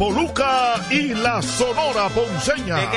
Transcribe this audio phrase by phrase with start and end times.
[0.00, 2.90] Papo Luca y la Sonora Ponceña.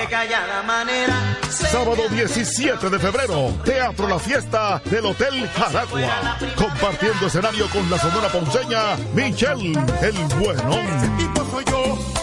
[1.50, 6.38] Sábado 17 de febrero, Teatro La Fiesta del Hotel Jaragua.
[6.56, 12.23] Compartiendo escenario con la Sonora Ponceña, Michelle el Buenón.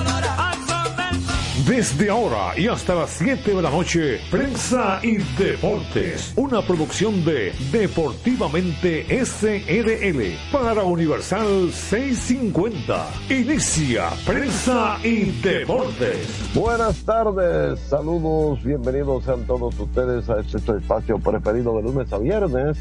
[1.67, 7.53] Desde ahora y hasta las 7 de la noche, Prensa y Deportes, una producción de
[7.71, 13.07] Deportivamente SRL para Universal 650.
[13.29, 16.27] Inicia Prensa y Deportes.
[16.55, 22.77] Buenas tardes, saludos, bienvenidos sean todos ustedes a este espacio preferido de lunes a viernes,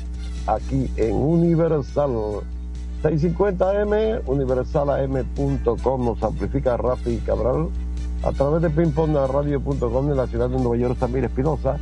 [0.47, 2.43] aquí en Universal
[3.03, 7.69] 650M, universalam.com, nos amplifica Rafi Cabral
[8.23, 11.77] a través de pingpongradio.com en la ciudad de Nueva York, Samir Espinosa,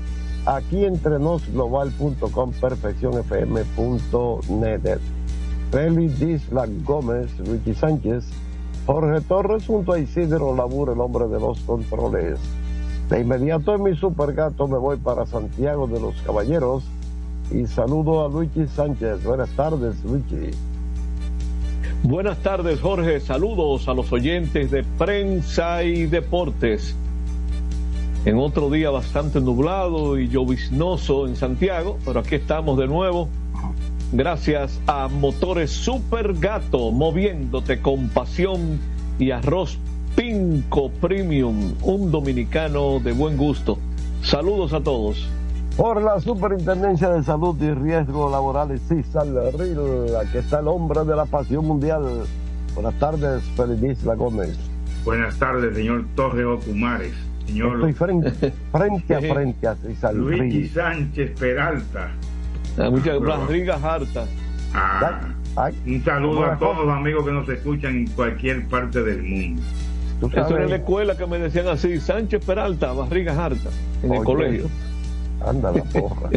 [0.46, 5.00] aquí entre nosglobal.com, perfeccionfm.net.
[5.70, 8.24] Félix Disla Gómez, Ricky Sánchez,
[8.86, 12.40] Jorge Torres junto a Isidro Labur, el hombre de los controles.
[13.10, 16.84] De inmediato en mi supergato me voy para Santiago de los Caballeros
[17.50, 19.24] y saludo a Luigi Sánchez.
[19.24, 20.50] Buenas tardes, Luigi.
[22.04, 23.20] Buenas tardes, Jorge.
[23.20, 26.94] Saludos a los oyentes de prensa y deportes.
[28.24, 33.28] En otro día bastante nublado y lloviznoso en Santiago, pero aquí estamos de nuevo.
[34.12, 38.78] Gracias a Motores Super Gato, moviéndote con pasión
[39.18, 39.78] y arroz
[40.14, 43.78] Pinco Premium, un dominicano de buen gusto.
[44.22, 45.28] Saludos a todos.
[45.78, 49.78] Por la Superintendencia de Salud y Riesgos Laborales, César Ril,
[50.20, 52.02] aquí está el hombre de la pasión mundial.
[52.74, 54.58] Buenas tardes, Feliz La Gómez.
[55.04, 57.12] Buenas tardes, señor Torre Ocumares.
[57.46, 60.70] Señor Estoy frente, frente a frente a César Luigi Ril.
[60.70, 62.10] Sánchez Peralta.
[62.90, 64.24] Muchas gracias, Harta.
[64.74, 65.20] Ah,
[65.54, 69.22] Ay, un saludo ¿cómo a todos los amigos que nos escuchan en cualquier parte del
[69.22, 69.62] mundo.
[70.22, 73.70] Eso era en la escuela que me decían así, Sánchez Peralta, barriga harta,
[74.02, 74.68] en el colegio.
[75.46, 76.30] Anda la porra.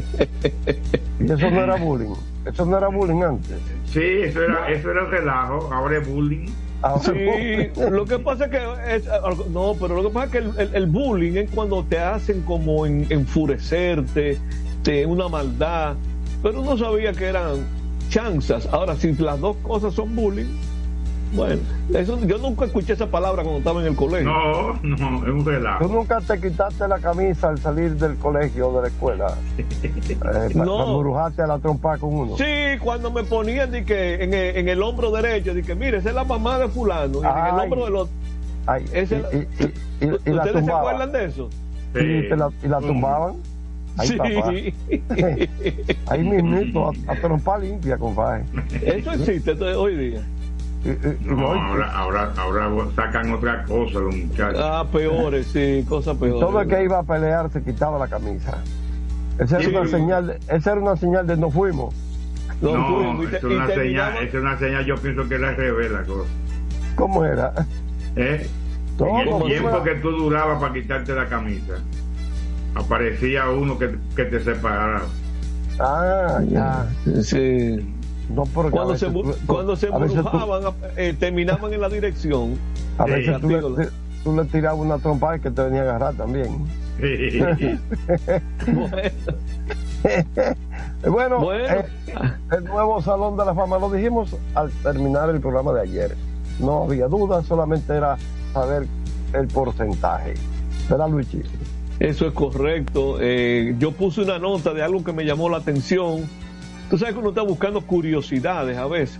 [1.19, 2.13] y eso no era bullying.
[2.45, 3.57] Eso no era bullying antes.
[3.85, 6.47] Sí, eso era, eso era relajo, ahora es bullying.
[6.81, 9.03] Ahora- Sí, lo que pasa es que es,
[9.51, 12.41] no, pero lo que pasa es que el, el- el bullying es cuando te hacen
[12.41, 14.39] como en- enfurecerte,
[14.83, 15.95] te, una maldad,
[16.41, 17.57] pero uno sabía que eran
[18.09, 18.67] chanzas.
[18.71, 20.47] Ahora, si las dos cosas son bullying,
[21.33, 21.61] bueno,
[21.93, 24.29] eso yo nunca escuché esa palabra cuando estaba en el colegio.
[24.29, 25.87] No, no, es un Tú relajo.
[25.87, 29.33] nunca te quitaste la camisa al salir del colegio o de la escuela.
[30.21, 31.17] Eh, No.
[31.17, 32.37] A la trompa con uno.
[32.37, 32.43] Sí,
[32.81, 36.09] cuando me ponían de que en, el, en el hombro derecho, de que mire, esa
[36.09, 38.13] es la mamá de fulano, y en el hombro del otro.
[38.67, 41.49] Ay, Ese- y, y- y- y- y la ¿Ustedes se acuerdan de eso?
[41.93, 41.99] Sí,
[42.29, 42.87] te la- y la ¿Cómo?
[42.87, 43.33] tumbaban.
[43.97, 44.15] Ay, sí.
[44.17, 44.51] papá.
[46.13, 48.43] Ahí mismito, a, a trompa limpia, compadre.
[48.83, 50.21] Eso existe entonces, hoy día.
[50.83, 54.59] No, no, y- ahora, ahora, ahora sacan otra cosa los muchachos.
[54.63, 56.39] Ah, peores, sí, cosas peores.
[56.39, 58.57] todo el que iba a pelear se quitaba la camisa.
[59.37, 59.75] Esa era, Sí.
[59.75, 61.93] una señal de, esa era una señal de no fuimos.
[62.61, 66.29] No, es una señal, es una señal, yo pienso que la revela cosa.
[66.95, 67.53] ¿Cómo era?
[68.15, 68.47] ¿Eh?
[68.97, 69.83] Todo, en el ¿cómo tiempo era?
[69.83, 71.73] que tú durabas para quitarte la camisa,
[72.75, 75.03] aparecía uno que, que te separaba.
[75.79, 76.85] Ah, ya.
[77.23, 77.79] Sí.
[78.29, 82.57] No, Cuando se, veces tú- cuando se veces tú- embrujaban, eh, terminaban en la dirección.
[82.97, 83.89] A veces tú, Digo, le,
[84.23, 86.65] tú le tirabas una trompa y que te venía a agarrar también.
[91.03, 91.39] Bueno.
[91.39, 91.85] bueno, eh,
[92.51, 96.15] el nuevo Salón de la Fama lo dijimos al terminar el programa de ayer.
[96.59, 98.17] No había duda, solamente era
[98.53, 98.87] saber
[99.33, 100.33] el porcentaje.
[100.89, 101.41] ¿Verdad, Luigi?
[101.99, 103.17] Eso es correcto.
[103.19, 106.27] Eh, yo puse una nota de algo que me llamó la atención.
[106.91, 109.17] Tú sabes que uno está buscando curiosidades a veces.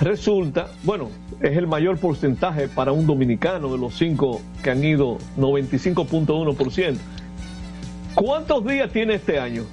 [0.00, 1.10] Resulta, bueno,
[1.42, 6.96] es el mayor porcentaje para un dominicano de los cinco que han ido, 95.1%.
[8.14, 9.64] ¿Cuántos días tiene este año?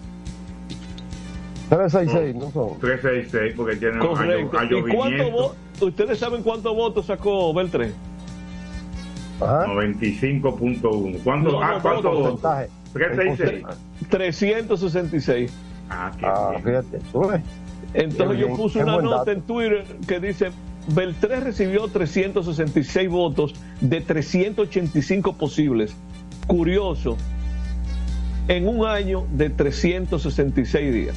[1.70, 2.78] 366, no son.
[2.80, 4.58] 366, porque tiene Correcto.
[4.62, 7.94] ¿Y cuánto ¿Ustedes saben cuántos votos sacó Beltré?
[9.40, 11.24] 95.1.
[11.24, 12.42] ¿Cuánto, no, ah, ¿cuánto votos?
[12.92, 13.64] 366.
[14.10, 15.69] 366.
[15.90, 17.00] Ah, qué ah fíjate,
[17.94, 20.52] Entonces yo puse una nota en Twitter que dice,
[20.88, 25.96] Beltré recibió 366 votos de 385 posibles.
[26.48, 27.18] Curioso,
[28.48, 31.16] en un año de 366 días.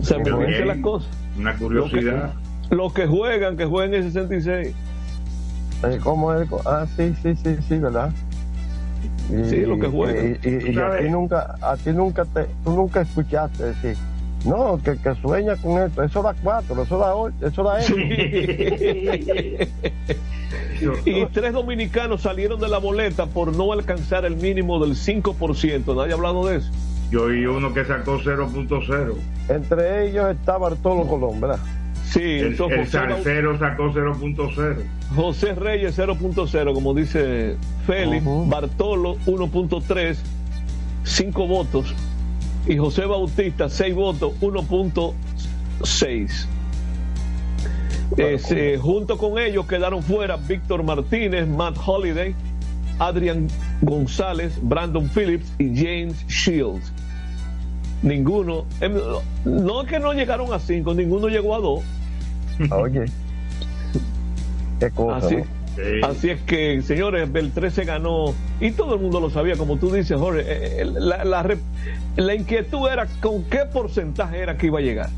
[0.00, 1.10] O sea, me dice las cosas.
[1.38, 2.34] Una curiosidad.
[2.70, 4.74] Los que, juegan, que jueguen el 66.
[5.84, 6.48] Eh, ¿Cómo es?
[6.64, 8.12] Ah, sí, sí, sí, sí, ¿verdad?
[9.28, 10.38] Sí, lo que juegan.
[10.42, 13.96] Y, a ti nunca, a ti nunca te, tú nunca escuchaste decir,
[14.44, 17.94] no, que, que sueña con esto, eso da cuatro, eso da ocho, eso da eso.
[21.04, 25.96] y tres dominicanos salieron de la boleta por no alcanzar el mínimo del 5%.
[25.96, 26.70] ¿Nadie ha hablado de eso?
[27.10, 29.14] Yo vi uno que sacó 0.0.
[29.48, 31.58] Entre ellos está Bartolo Colón, ¿verdad?
[32.12, 34.76] Sí, el, el sacó 0.0.
[35.14, 37.56] José Reyes 0.0, como dice
[37.86, 38.24] Félix.
[38.48, 40.18] Bartolo 1.3,
[41.04, 41.94] 5 votos.
[42.66, 46.46] Y José Bautista 6 votos, 1.6.
[48.18, 52.34] Eh, junto con ellos quedaron fuera Víctor Martínez, Matt Holiday,
[52.98, 53.48] Adrian
[53.80, 56.92] González, Brandon Phillips y James Shields.
[58.02, 58.94] Ninguno, em,
[59.44, 61.80] no es que no llegaron a cinco, ninguno llegó a dos.
[62.70, 63.04] Oye,
[64.80, 65.28] qué cosa.
[66.04, 69.90] Así, es que, señores, Beltré se ganó y todo el mundo lo sabía, como tú
[69.90, 70.42] dices, Jorge.
[70.42, 71.56] Eh, eh, la,
[72.16, 75.08] la, inquietud era con qué porcentaje era que iba a llegar.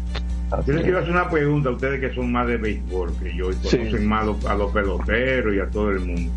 [0.64, 3.50] Yo les quiero hacer una pregunta a ustedes que son más de béisbol que yo
[3.50, 6.31] y conocen más a los peloteros y a todo el mundo.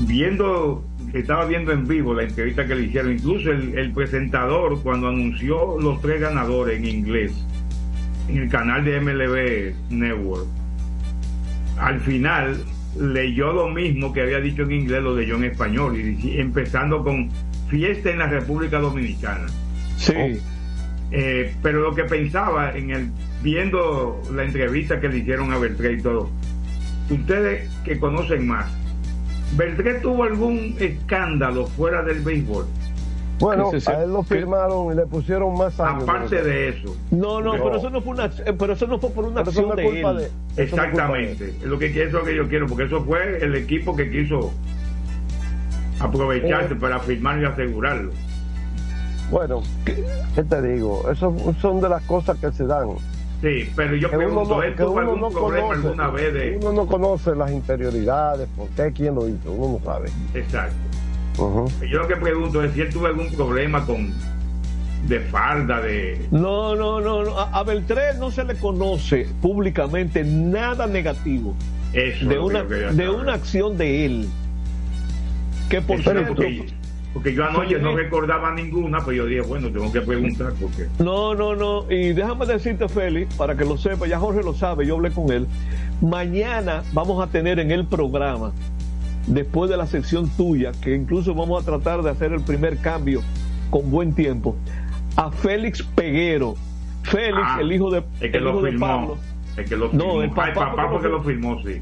[0.00, 0.84] Viendo
[1.14, 6.00] estaba viendo en vivo la entrevista que le hicieron, incluso el, presentador cuando anunció los
[6.00, 7.32] tres ganadores en inglés
[8.30, 10.46] en el canal de MLB Network,
[11.78, 12.62] al final
[12.98, 17.30] leyó lo mismo que había dicho en inglés, lo leyó en español, y empezando con
[17.68, 19.46] fiesta en la República Dominicana.
[19.96, 20.14] Sí.
[21.12, 23.10] Eh, pero lo que pensaba en el
[23.42, 26.30] viendo la entrevista que le hicieron a Beltré y todo,
[27.10, 28.66] ustedes que conocen más,
[29.56, 32.66] ¿Beltré tuvo algún escándalo fuera del béisbol?
[33.40, 36.02] Bueno, a él lo firmaron y le pusieron más años.
[36.02, 36.94] Aparte de eso.
[37.10, 39.74] No, no, pero eso no fue una, eh, pero eso no fue por una acción
[39.74, 40.28] de él.
[40.56, 41.48] Exactamente.
[41.48, 44.52] Es lo que es lo que yo quiero, porque eso fue el equipo que quiso
[46.00, 46.76] aprovecharse eh.
[46.76, 48.12] para firmar y asegurarlo.
[49.30, 51.08] Bueno, ¿qué te digo?
[51.10, 52.88] Eso son de las cosas que se dan.
[53.40, 56.58] Sí, pero yo pregunto, no, ¿él algún problema alguna vez de...?
[56.60, 60.10] Uno no conoce las interioridades, por qué, quién lo hizo, uno no sabe.
[60.34, 60.89] Exacto.
[61.88, 64.12] Yo lo que pregunto es si él tuvo algún problema con
[65.06, 66.26] de falda, de...
[66.30, 67.38] No, no, no, no.
[67.38, 71.54] A, Beltré no se le conoce públicamente nada negativo
[71.92, 74.28] Eso de, una, de una acción de él.
[75.70, 76.42] Que por cierto...
[77.12, 80.86] Porque yo anoche no recordaba ninguna, pero yo dije, bueno, tengo que preguntar porque.
[81.00, 81.90] No, no, no.
[81.90, 85.32] Y déjame decirte, Félix, para que lo sepa, ya Jorge lo sabe, yo hablé con
[85.32, 85.48] él.
[86.00, 88.52] Mañana vamos a tener en el programa,
[89.30, 93.22] después de la sección tuya, que incluso vamos a tratar de hacer el primer cambio
[93.70, 94.56] con buen tiempo,
[95.16, 96.56] a Félix Peguero.
[97.02, 99.18] Félix, ah, el hijo de, el que lo hijo de Pablo.
[99.56, 101.80] El que lo No, el papá, porque lo firmó, sí.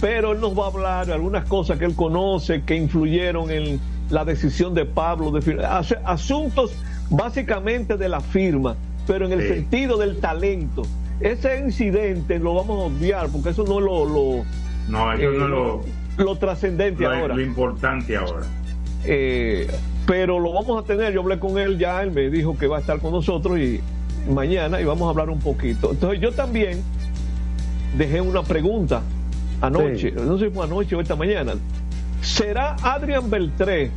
[0.00, 3.80] Pero él nos va a hablar de algunas cosas que él conoce, que influyeron en
[4.08, 5.64] la decisión de Pablo de.
[6.04, 6.72] Asuntos
[7.10, 8.76] básicamente de la firma,
[9.06, 10.82] pero en el sentido del talento.
[11.20, 14.44] Ese incidente lo vamos a obviar porque eso no lo, lo
[14.88, 15.82] no, eso no lo,
[16.20, 17.34] lo trascendente ahora.
[17.34, 18.46] Lo importante ahora.
[19.04, 19.70] Eh,
[20.06, 21.12] pero lo vamos a tener.
[21.12, 23.80] Yo hablé con él ya, él me dijo que va a estar con nosotros y
[24.28, 25.92] mañana y vamos a hablar un poquito.
[25.92, 26.82] Entonces yo también
[27.96, 29.02] dejé una pregunta
[29.60, 31.54] anoche, no sé si fue anoche o esta mañana.
[32.22, 33.90] ¿Será Adrian Beltré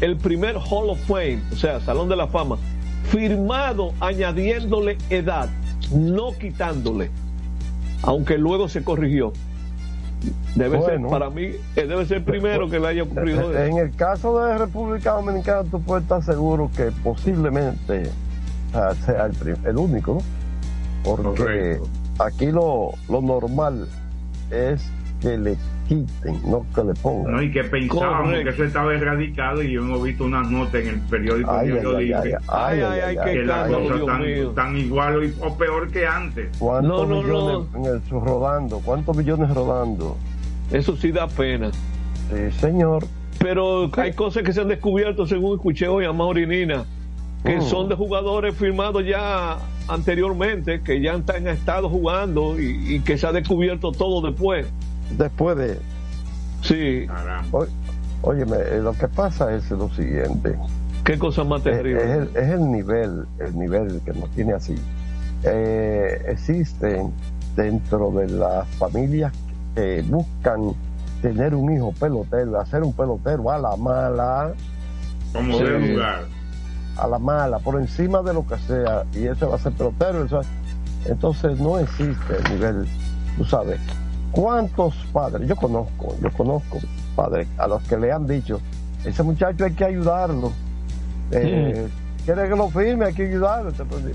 [0.00, 2.58] el primer Hall of Fame, o sea, Salón de la Fama,
[3.04, 5.48] firmado añadiéndole edad,
[5.94, 7.10] no quitándole,
[8.02, 9.32] aunque luego se corrigió?
[10.54, 11.44] Debe ser, para mí,
[11.76, 13.56] eh, debe ser el primero que le haya ocurrido.
[13.56, 18.10] En el caso de República Dominicana, tú puedes estar seguro que posiblemente
[19.04, 19.30] sea
[19.64, 20.22] el, único,
[21.04, 21.78] porque
[22.18, 23.88] aquí lo, lo normal
[24.50, 24.82] es
[25.20, 25.56] que le
[25.96, 27.32] quiten, no que le pongan.
[27.32, 31.00] No, y que pensábamos que eso estaba erradicado y hemos visto unas notas en el
[31.00, 35.56] periódico Ay, ay, ay, Libre ay, ay, ay, que las cosas están, están igual o,
[35.56, 36.56] peor que antes.
[36.58, 37.78] ¿Cuántos No, no, millones no.
[37.78, 38.80] en el sur rodando?
[38.84, 40.16] ¿Cuántos millones rodando?
[40.70, 41.70] Eso sí da pena.
[42.30, 43.04] Sí, señor.
[43.38, 46.84] Pero hay cosas que se han descubierto, según escuché hoy a Maurinina,
[47.44, 47.62] que Mm.
[47.62, 49.58] son de jugadores firmados ya
[49.88, 54.66] anteriormente, que ya han, han estado jugando y, y que se ha descubierto todo después.
[55.16, 55.78] Después de,
[56.62, 57.06] Sí,
[57.50, 57.66] o-
[58.22, 60.56] óyeme, eh, lo que pasa es lo siguiente.
[61.04, 62.02] qué cosa más Es, terrible.
[62.04, 64.76] es el, es el nivel, el nivel que nos tiene así.
[65.44, 67.12] Eh, existen
[67.56, 69.32] dentro de las familias
[69.74, 70.72] que buscan
[71.20, 74.52] tener un hijo pelotero, hacer un pelotero a la mala,
[75.32, 75.64] Como Sí.
[75.64, 76.24] debe jugar.
[76.96, 80.24] a la mala, por encima de lo que sea, y ese va a ser pelotero.
[80.24, 80.42] eso-
[81.06, 82.86] entonces no existe el nivel,
[83.36, 83.80] tú sabes.
[84.32, 85.46] ¿Cuántos padres?
[85.48, 86.78] Yo conozco, yo conozco
[87.14, 88.60] padres a los que le han dicho,
[89.04, 90.52] ese muchacho hay que ayudarlo.
[91.30, 91.86] Eh,
[92.24, 93.06] ¿Quiere que lo firme?
[93.06, 93.72] Hay que ayudarlo.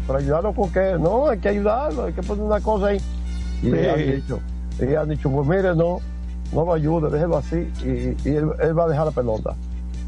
[0.08, 0.96] ¿Pero ayudarlo con qué?
[1.00, 3.02] No, hay que ayudarlo, hay que poner una cosa ahí.
[3.62, 4.40] Y le han dicho,
[4.80, 6.00] y han dicho, pues mire, no,
[6.54, 9.56] no lo ayude, déjelo así, y, y él, él va a dejar la pelota.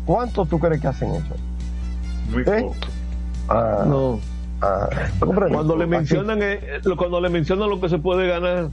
[0.06, 1.36] ¿Cuántos tú crees que hacen eso?
[2.32, 2.62] Muy ¿Eh?
[2.62, 2.76] poco.
[3.50, 4.20] Ah, No.
[4.62, 4.88] ah.
[5.20, 6.60] Cuando le mencionan eh,
[6.98, 8.70] cuando le mencionan lo que se puede ganar,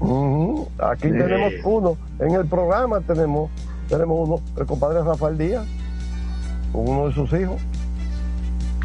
[0.00, 1.14] Ujú, Aquí Sí.
[1.16, 3.50] tenemos uno, en el programa tenemos,
[3.88, 5.66] tenemos uno, el compadre Rafael Díaz,
[6.72, 7.60] con uno de sus hijos.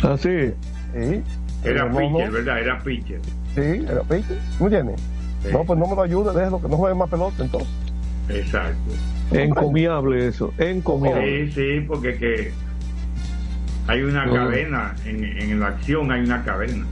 [0.03, 0.53] así.
[0.93, 1.23] Sí,
[1.63, 2.59] Era pitcher, ¿verdad?
[2.59, 3.21] Era pitcher.
[3.55, 4.37] Sí, era pitcher.
[4.59, 5.01] ¿Me entiendes?
[5.43, 5.49] Sí.
[5.51, 7.69] No, pues no me lo ayude, déjelo, que no juegue más pelota entonces.
[8.29, 8.91] Exacto.
[9.31, 11.47] Encomiable eso, encomiable.
[11.47, 12.51] Sí, sí, porque que
[13.87, 14.33] hay una No.
[14.33, 16.85] cadena, en, en la acción hay una cadena.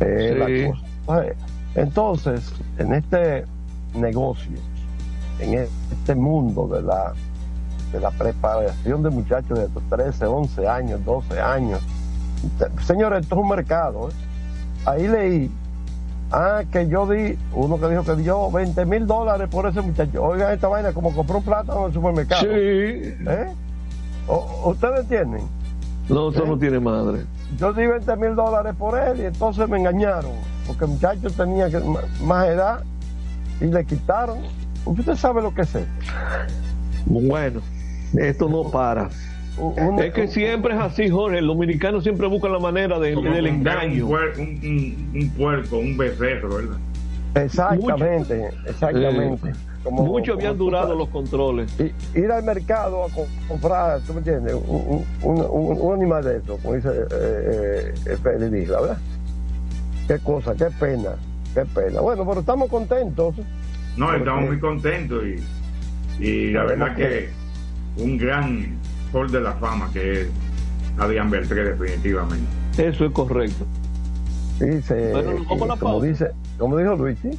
[0.00, 0.38] Es Sí.
[0.66, 0.70] la
[1.06, 1.24] cosa.
[1.76, 3.44] Entonces, en este
[3.94, 4.56] negocio,
[5.40, 7.12] en este mundo de la,
[7.92, 11.80] de la preparación de muchachos de 13, 11 años, 12 años,
[12.84, 14.08] señores, esto es un mercado.
[14.08, 14.12] ¿eh?
[14.86, 15.50] Ahí leí,
[16.32, 20.22] ah, que yo di, uno que dijo que dio 20 mil dólares por ese muchacho.
[20.22, 22.42] Oigan esta vaina, como compró un plátano en el supermercado.
[22.42, 23.52] Sí, ¿Eh?
[24.64, 25.42] ¿Ustedes entienden?
[26.08, 26.48] no, eso ¿Eh?
[26.48, 27.24] no tiene madre.
[27.58, 30.32] Yo di 20 mil dólares por él y entonces me engañaron,
[30.66, 31.68] porque el muchacho tenía
[32.22, 32.80] más edad
[33.60, 34.38] y le quitaron.
[34.84, 35.86] Usted sabe lo que es eso.
[37.06, 37.60] Bueno,
[38.18, 39.08] esto no para.
[39.58, 41.38] Un- un- Es que siempre es así, Jorge.
[41.38, 44.06] El dominicano siempre busca la manera de- del engaño.
[44.06, 44.48] Un, puer- un,
[45.14, 46.76] un- un puerco, un becerro, ¿verdad?
[47.34, 49.52] Exactamente, exactamente.
[49.82, 51.70] Como- Muchos habían durado los controles.
[51.80, 54.54] Y- ir al mercado a co- comprar, ¿tú me entiendes?
[54.54, 58.98] Un, un- un- un animal de eso, como dice eh, eh, Félix Isla, ¿verdad?
[60.06, 61.10] Qué cosa, qué pena,
[61.54, 62.00] qué pena.
[62.00, 63.34] Bueno, pero estamos contentos.
[63.96, 65.22] No, Porque- estamos muy contentos
[66.18, 67.30] y, y la verdad que
[67.96, 68.76] un gran
[69.12, 70.28] hall de la fama que es
[70.98, 72.46] Adrián Beltré definitivamente.
[72.78, 73.64] Eso es correcto.
[74.60, 76.06] Dice, Bueno, nos vamos a la como pausa.
[76.06, 76.26] dice,
[76.58, 77.30] como dijo Luigi,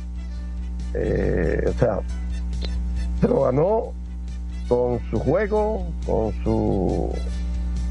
[0.93, 1.99] eh, o sea,
[3.21, 3.93] se lo ganó
[4.67, 7.11] con su juego, con su,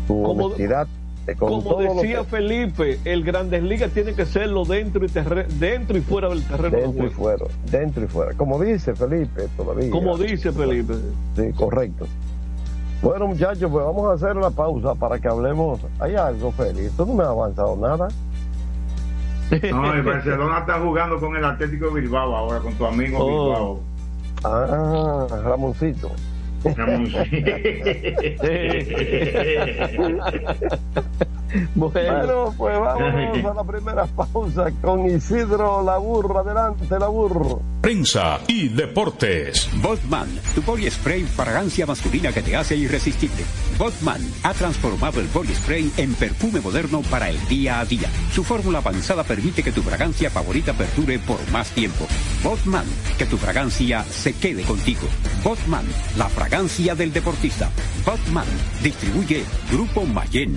[0.06, 0.95] su Como- honestidad, eh,
[1.34, 5.96] con Como decía que- Felipe, el Grandes Ligas tiene que serlo dentro y, terre- dentro
[5.98, 8.32] y fuera del terreno de dentro y fuera, dentro y fuera.
[8.34, 9.90] Como dice Felipe todavía.
[9.90, 10.94] Como dice Felipe.
[11.34, 12.06] Sí, correcto.
[13.02, 15.80] Bueno, muchachos, pues vamos a hacer la pausa para que hablemos.
[15.98, 16.92] Hay algo, Félix.
[16.96, 18.08] Tú no me has avanzado nada.
[19.70, 23.26] No, el Barcelona está jugando con el Atlético de Bilbao ahora, con tu amigo Oh.
[23.28, 23.80] Bilbao.
[24.44, 26.10] Ah, Ramoncito.
[26.76, 27.16] Ramón, sí.
[31.74, 36.38] Bueno, Bueno, pues vamos a la primera pausa con Isidro Laburro.
[36.38, 37.60] Adelante, Laburro.
[37.80, 39.68] Prensa y deportes.
[39.80, 43.44] Botman, tu body spray fragancia masculina que te hace irresistible.
[43.78, 48.08] Botman ha transformado el body spray en perfume moderno para el día a día.
[48.32, 52.06] Su fórmula avanzada permite que tu fragancia favorita perdure por más tiempo.
[52.42, 52.86] Botman,
[53.18, 55.06] que tu fragancia se quede contigo.
[55.44, 55.86] Botman,
[56.18, 57.70] la fragancia del deportista.
[58.04, 58.46] Botman,
[58.82, 60.56] distribuye Grupo Mayen.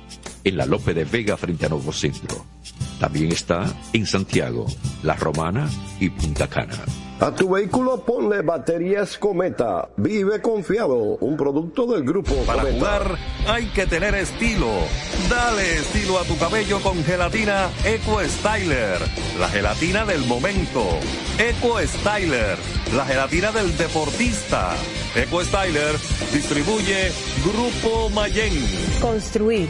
[0.43, 2.45] en la Lope de Vega frente a Nuevo Centro.
[2.99, 4.65] También está en Santiago,
[5.03, 5.69] La Romana
[5.99, 6.77] y Punta Cana.
[7.19, 9.89] A tu vehículo ponle baterías Cometa.
[9.97, 10.95] Vive confiado.
[11.19, 12.77] Un producto del grupo Para Cometa.
[12.79, 13.17] jugar
[13.47, 14.67] hay que tener estilo.
[15.29, 18.97] Dale estilo a tu cabello con gelatina Eco Styler.
[19.39, 20.83] La gelatina del momento.
[21.37, 22.57] Eco Styler.
[22.95, 24.71] La gelatina del deportista.
[25.15, 25.95] Eco Styler
[26.33, 27.11] distribuye
[27.45, 28.53] Grupo Mayen.
[28.99, 29.69] Construir,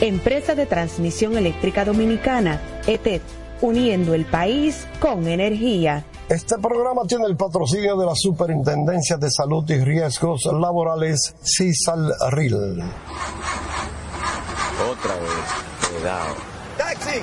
[0.00, 3.20] Empresa de Transmisión Eléctrica Dominicana, ETED,
[3.60, 6.04] uniendo el país con energía.
[6.28, 12.80] Este programa tiene el patrocinio de la Superintendencia de Salud y Riesgos Laborales, CISALRIL.
[14.88, 16.34] Otra vez, cuidado.
[16.76, 17.20] ¡Taxi!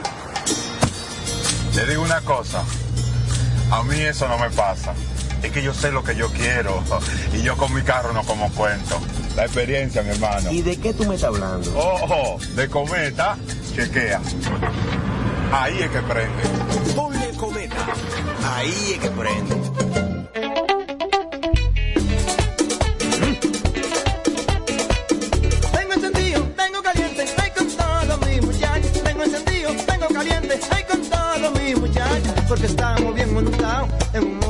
[1.76, 2.62] Le digo una cosa.
[3.72, 4.94] A mí eso no me pasa.
[5.44, 6.84] Es que yo sé lo que yo quiero.
[7.34, 9.00] Y yo con mi carro no como cuento.
[9.36, 10.52] La experiencia, mi hermano.
[10.52, 11.78] ¿Y de qué tú me estás hablando?
[11.78, 13.38] Ojo, de cometa,
[13.76, 14.22] chequea.
[15.52, 16.44] Ahí es que prende.
[16.96, 17.76] Ponle cometa.
[18.44, 19.56] Ahí es que prende.
[32.48, 34.05] Porque estamos bien montados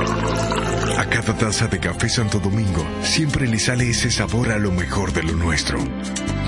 [0.00, 5.12] A cada taza de café Santo Domingo siempre le sale ese sabor a lo mejor
[5.12, 5.78] de lo nuestro.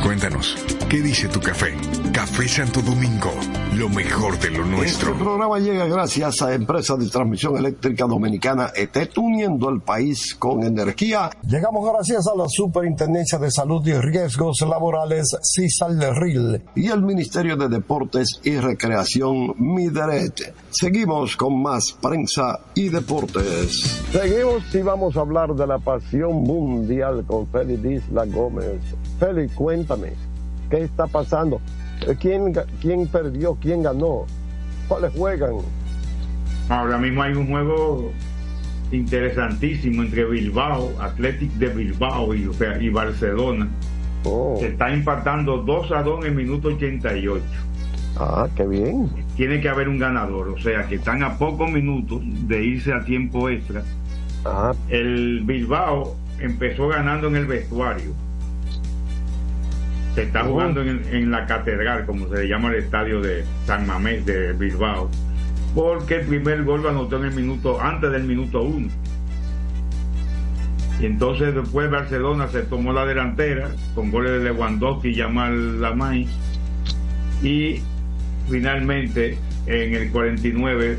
[0.02, 0.56] Cuéntanos,
[0.88, 1.76] ¿qué dice tu café?
[2.12, 3.32] Café Santo Domingo,
[3.76, 5.12] lo mejor de lo nuestro.
[5.12, 10.62] Este programa llega gracias a Empresa de Transmisión Eléctrica Dominicana ETET, uniendo el país con
[10.62, 11.30] energía.
[11.46, 17.68] Llegamos gracias a la Superintendencia de Salud y Riesgos Laborales, CISALRIL, y el Ministerio de
[17.68, 20.54] Deportes y Recreación, MIDERET.
[20.70, 24.02] Seguimos con más prensa y deportes.
[24.12, 28.80] Seguimos y vamos a hablar de la pasión mundial con Félix Isla Gómez.
[29.18, 30.12] Félix, cuéntame,
[30.68, 31.60] ¿qué está pasando?
[32.20, 33.54] ¿Quién, ¿Quién perdió?
[33.54, 34.26] ¿Quién ganó?
[34.88, 35.56] ¿Cuáles juegan?
[36.68, 38.12] Ahora mismo hay un juego
[38.90, 43.68] interesantísimo entre Bilbao, Athletic de Bilbao y, o sea, y Barcelona.
[44.58, 47.44] Se está empatando 2 a 2 en el minuto 88.
[48.18, 49.10] Ah, qué bien.
[49.36, 53.04] Tiene que haber un ganador, o sea que están a pocos minutos de irse a
[53.04, 53.82] tiempo extra.
[54.44, 54.72] Ah.
[54.88, 58.12] El Bilbao empezó ganando en el vestuario.
[60.14, 60.48] Se está Oh.
[60.50, 64.52] jugando en, en la catedral, como se le llama el estadio de San Mamés de
[64.52, 65.08] Bilbao,
[65.74, 68.88] porque el primer gol lo anotó en el minuto, antes del minuto uno.
[71.00, 76.28] Y entonces después Barcelona se tomó la delantera con goles de Lewandowski y Yamal Lamay.
[77.42, 77.80] Y
[78.48, 80.98] finalmente en el 49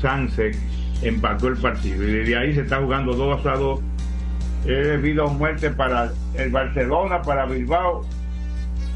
[0.00, 0.56] Sánchez
[1.02, 2.02] empató el partido.
[2.04, 3.80] Y desde ahí se está jugando 2 a 2.
[4.66, 8.06] Es vida o muerte para el Barcelona, para Bilbao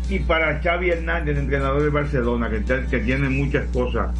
[0.09, 4.11] y para Xavi Hernández, el entrenador de Barcelona, que, tiene muchas cosas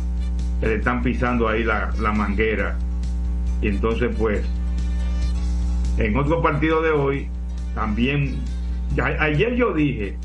[0.61, 2.77] que le están pisando ahí la, la manguera.
[3.63, 4.45] Y entonces, pues,
[5.97, 7.29] en otro partido de hoy,
[7.75, 8.39] también
[8.97, 10.17] ayer yo dije,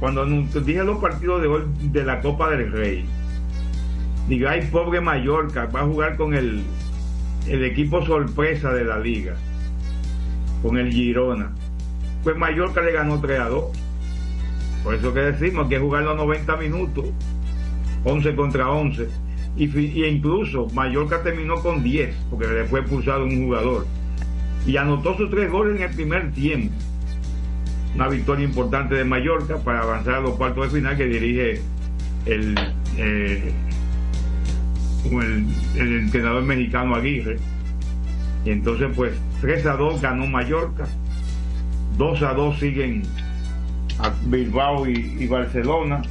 [0.00, 3.04] cuando dije los partidos de hoy de la Copa del Rey,
[4.28, 6.62] digo, ay, pobre Mallorca, va a jugar con el,
[7.46, 9.34] el equipo sorpresa de la liga,
[10.62, 11.50] con el Girona.
[12.22, 13.64] Pues Mallorca le ganó 3 a 2.
[14.86, 17.06] Por eso que decimos que jugar los 90 minutos,
[18.04, 19.08] 11 contra 11.
[19.56, 23.84] Y, y incluso Mallorca terminó con 10, porque le fue expulsado un jugador.
[24.64, 26.72] Y anotó sus tres goles en el primer tiempo.
[27.96, 31.60] Una victoria importante de Mallorca para avanzar a los cuartos de final que dirige
[32.26, 32.56] el,
[32.96, 33.52] eh,
[35.10, 37.38] el, el entrenador mexicano Aguirre.
[38.44, 40.86] Y entonces, pues, 3 a 2 ganó Mallorca.
[41.98, 43.02] 2 a 2 siguen
[44.26, 46.02] Bilbao y, Barcelona.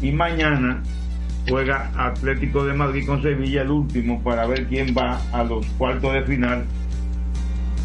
[0.00, 0.82] Y mañana
[1.48, 6.12] juega Atlético de Madrid con Sevilla el último para ver quién va a los cuartos
[6.12, 6.64] de final.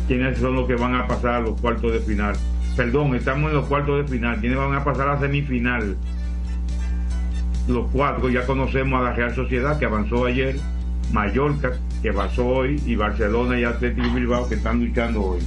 [0.08, 2.36] Quiénes son los que van a pasar a los cuartos de final.
[2.76, 4.40] Perdón, estamos en los cuartos de final.
[4.40, 5.96] ¿Quiénes van a pasar a semifinal?
[7.68, 10.58] Los cuatro ya conocemos a la Real Sociedad que avanzó ayer,
[11.14, 11.72] Mallorca
[12.04, 15.40] que avanzó hoy y Barcelona y Atlético Bilbao que están luchando hoy.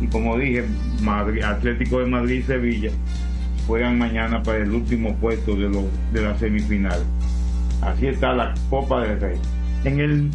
[0.00, 0.64] Y como dije,
[1.02, 2.90] Madrid- Atlético de Madrid y Sevilla
[3.66, 7.02] juegan mañana para el último puesto de, los de la semifinal.
[7.82, 9.36] Así está la Copa del Rey.
[9.84, 10.30] En el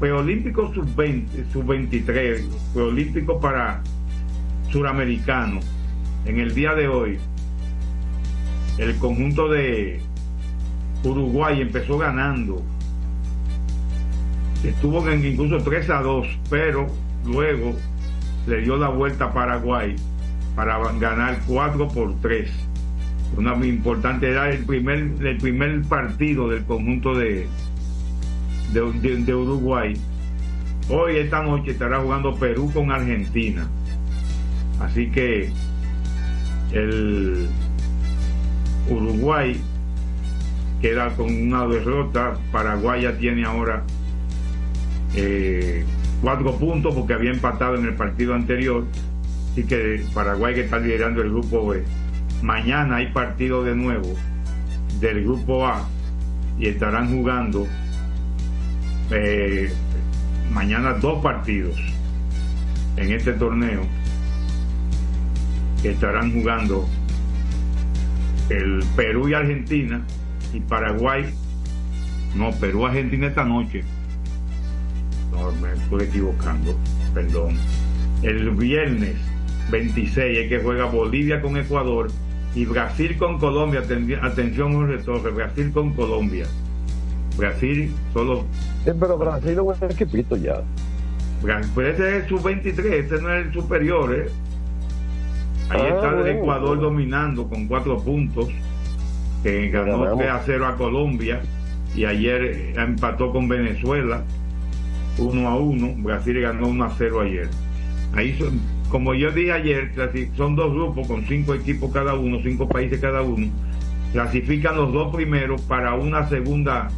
[0.00, 2.42] preolímpico sub-20, sub-23,
[2.74, 3.82] preolímpico para
[4.70, 5.60] suramericano,
[6.26, 7.18] en el día de hoy,
[8.78, 10.00] el conjunto de
[11.04, 12.62] Uruguay empezó ganando.
[14.64, 16.88] Estuvo en incluso 3 a 2, pero
[17.24, 17.76] luego
[18.46, 19.96] le dio la vuelta a Paraguay
[20.54, 22.50] para ganar 4 por 3.
[23.36, 27.46] Una muy importante era el primer, el primer partido del conjunto de,
[28.72, 29.94] de, de- Uruguay.
[30.88, 33.66] Hoy, esta noche, estará jugando Perú con Argentina.
[34.80, 35.50] Así que
[36.72, 37.48] el
[38.88, 39.60] Uruguay
[40.80, 42.34] queda con una derrota.
[42.52, 43.82] Paraguay ya tiene ahora
[45.14, 45.84] eh,
[46.22, 48.84] cuatro puntos porque había empatado en el partido anterior.
[49.52, 51.82] Así que Paraguay que está liderando el grupo B.
[52.42, 54.14] Mañana hay partido de nuevo
[55.00, 55.88] del grupo A
[56.58, 57.66] y estarán jugando
[59.10, 59.72] eh,
[60.52, 61.76] mañana dos partidos
[62.96, 63.82] en este torneo
[65.82, 66.88] que estarán jugando
[68.48, 70.00] el Perú y Argentina
[70.52, 71.26] y Paraguay
[72.34, 73.84] no Perú Argentina esta noche
[75.36, 76.74] no me estoy equivocando
[77.14, 77.56] perdón
[78.22, 79.16] el viernes
[79.70, 82.08] 26 es que juega Bolivia con Ecuador
[82.54, 86.46] y Brasil con Colombia Aten- atención Jorge Torres Brasil con Colombia
[87.36, 88.44] Brasil solo
[88.84, 90.62] Sí, pero Brasil es un equipito ya.
[91.74, 94.28] Pues ese es el sub-23, ese no es el superior, ¿eh?
[95.70, 96.28] Ahí Ah, está el bueno.
[96.30, 98.48] Ecuador dominando con cuatro puntos,
[99.42, 100.18] que ganó Ganamos.
[100.18, 101.40] 3 a 0 a Colombia
[101.96, 104.22] y ayer empató con Venezuela
[105.18, 105.94] 1 a 1.
[105.98, 107.48] Brasil ganó 1 a 0 ayer.
[108.14, 109.92] Ahí son, como yo dije ayer,
[110.36, 113.48] son dos grupos con cinco equipos cada uno, cinco países cada uno.
[114.12, 116.88] Clasifican los dos primeros para una segunda,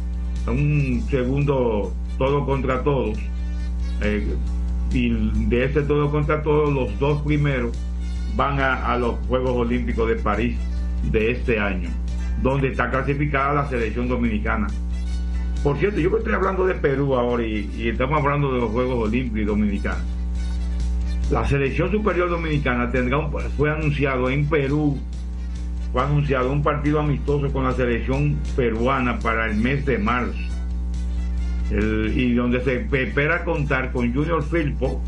[0.47, 3.17] un segundo todo contra todos.
[4.01, 4.35] Eh,
[4.91, 5.09] y
[5.47, 7.77] de ese todo contra todos, los dos primeros
[8.35, 10.57] van a los Juegos Olímpicos de París
[11.11, 11.89] de este año,
[12.41, 14.67] donde está clasificada la selección dominicana.
[15.63, 19.09] Por cierto, yo que estoy hablando de Perú ahora y, estamos hablando de los Juegos
[19.09, 20.03] Olímpicos dominicanos.
[21.31, 24.97] La selección superior dominicana tendrá un, fue anunciado en Perú,
[25.91, 30.39] fue anunciado un partido amistoso con la selección peruana para el mes de marzo.
[31.71, 35.03] Y donde se espera contar con Junior Firpo,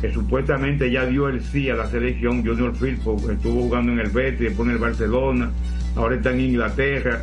[0.00, 2.44] que supuestamente ya dio el sí a la selección.
[2.44, 5.50] Junior Firpo estuvo jugando en el Betis, después en el Barcelona,
[5.94, 7.22] ahora está en Inglaterra.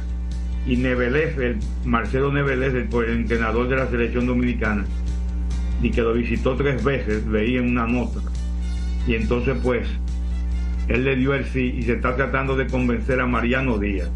[0.68, 4.86] Y Nevelez, el Marcelo Nevelez, el, el entrenador de la selección dominicana,
[5.82, 8.20] y que lo visitó tres veces, leí en una nota.
[9.08, 9.88] Y entonces, pues,
[10.88, 14.10] él le dio el sí y se está tratando de convencer a Mariano Díaz.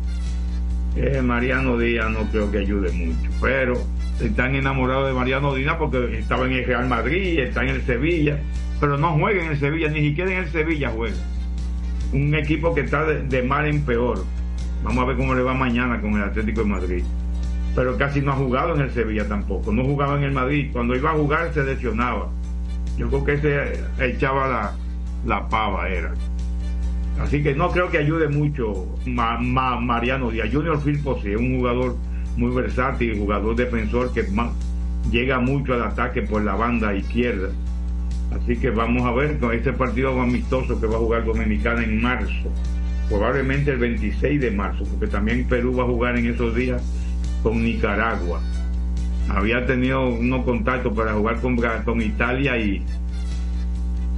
[0.95, 3.81] Eh, Mariano Díaz no creo que ayude mucho, pero
[4.21, 8.39] están enamorados de Mariano Díaz porque estaba en el Real Madrid, está en el Sevilla,
[8.79, 11.15] pero no juega en el Sevilla, ni siquiera en el Sevilla juega.
[12.11, 14.25] Un equipo que está de, de mal en peor.
[14.83, 17.03] Vamos a ver cómo le va mañana con el Atlético de Madrid.
[17.75, 19.71] Pero casi no ha jugado en el Sevilla tampoco.
[19.71, 20.69] No jugaba en el Madrid.
[20.73, 22.29] Cuando iba a jugar se lesionaba.
[22.97, 24.71] Yo creo que ese echaba la,
[25.25, 26.13] la pava, era.
[27.19, 30.49] Así que no creo que ayude mucho Ma- Ma- Mariano Díaz.
[30.51, 31.95] Junior Firpo sí es un jugador
[32.35, 34.25] muy versátil, jugador defensor que
[35.11, 37.49] llega mucho al ataque por la banda izquierda.
[38.31, 42.01] Así que vamos a ver con este partido amistoso que va a jugar Dominicana en
[42.01, 42.49] marzo,
[43.11, 46.81] probablemente el 26 de marzo, porque también Perú va a jugar en esos días
[47.43, 48.41] con Nicaragua.
[49.27, 52.81] Había tenido unos contactos para jugar con, con Italia y,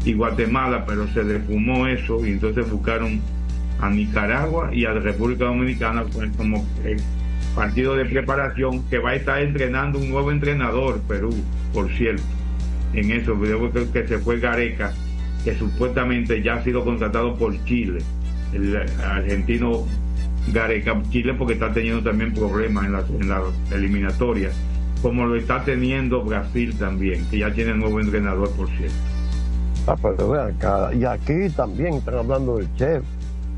[0.05, 3.19] y Guatemala, pero se defumó eso y entonces buscaron
[3.81, 6.97] a Nicaragua y a la República Dominicana pues, como el
[7.55, 11.33] partido de preparación que va a estar entrenando un nuevo entrenador, Perú,
[11.73, 12.23] por cierto.
[12.93, 14.93] En eso, creo que se fue Gareca,
[15.43, 17.99] que supuestamente ya ha sido contratado por Chile,
[18.53, 19.85] el argentino
[20.51, 24.49] Gareca, Chile porque está teniendo también problemas en la, en la eliminatoria,
[25.01, 28.95] como lo está teniendo Brasil también, que ya tiene nuevo entrenador, por cierto.
[29.87, 30.55] Ah, pero vean
[30.97, 33.03] y aquí también están hablando del chef.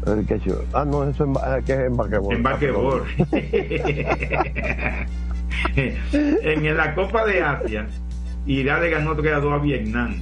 [0.08, 0.40] El que,
[0.74, 2.36] ah, no, eso es, que es en basquetbol.
[2.36, 2.44] En
[6.78, 7.88] la Copa de Asia,
[8.46, 10.16] Irak le ganó 3 a 2 a Vietnam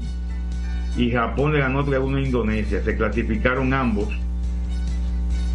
[0.96, 2.82] y Japón le ganó 3 a 1 a Indonesia.
[2.84, 4.08] Se clasificaron ambos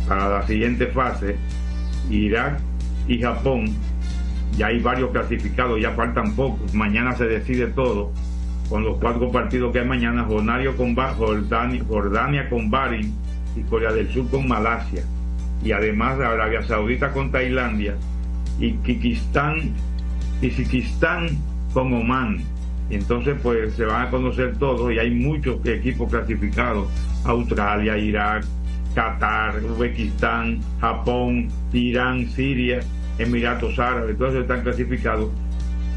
[0.09, 1.37] para la siguiente fase.
[2.11, 2.59] Irak
[3.07, 3.67] y Japón,
[4.57, 6.73] ya hay varios clasificados, ya faltan pocos.
[6.75, 8.13] Mañana se decide todo
[8.69, 10.25] con los cuatro partidos que hay mañana.
[10.25, 13.15] Jordania con, Jordania, Jordania con Bahrein
[13.57, 15.03] y Corea del Sur con Malasia.
[15.63, 17.95] Y además Arabia Saudita con Tailandia
[18.59, 19.75] y Kikistán
[20.41, 20.51] y
[21.73, 22.39] con Oman.
[22.91, 26.89] Y entonces pues se van a conocer todos y hay muchos equipos clasificados.
[27.25, 28.45] Australia, Irak,
[28.99, 32.81] Qatar, Uzbekistán, Japón, Irán, Siria,
[33.17, 35.31] Emiratos Árabes, todos están clasificados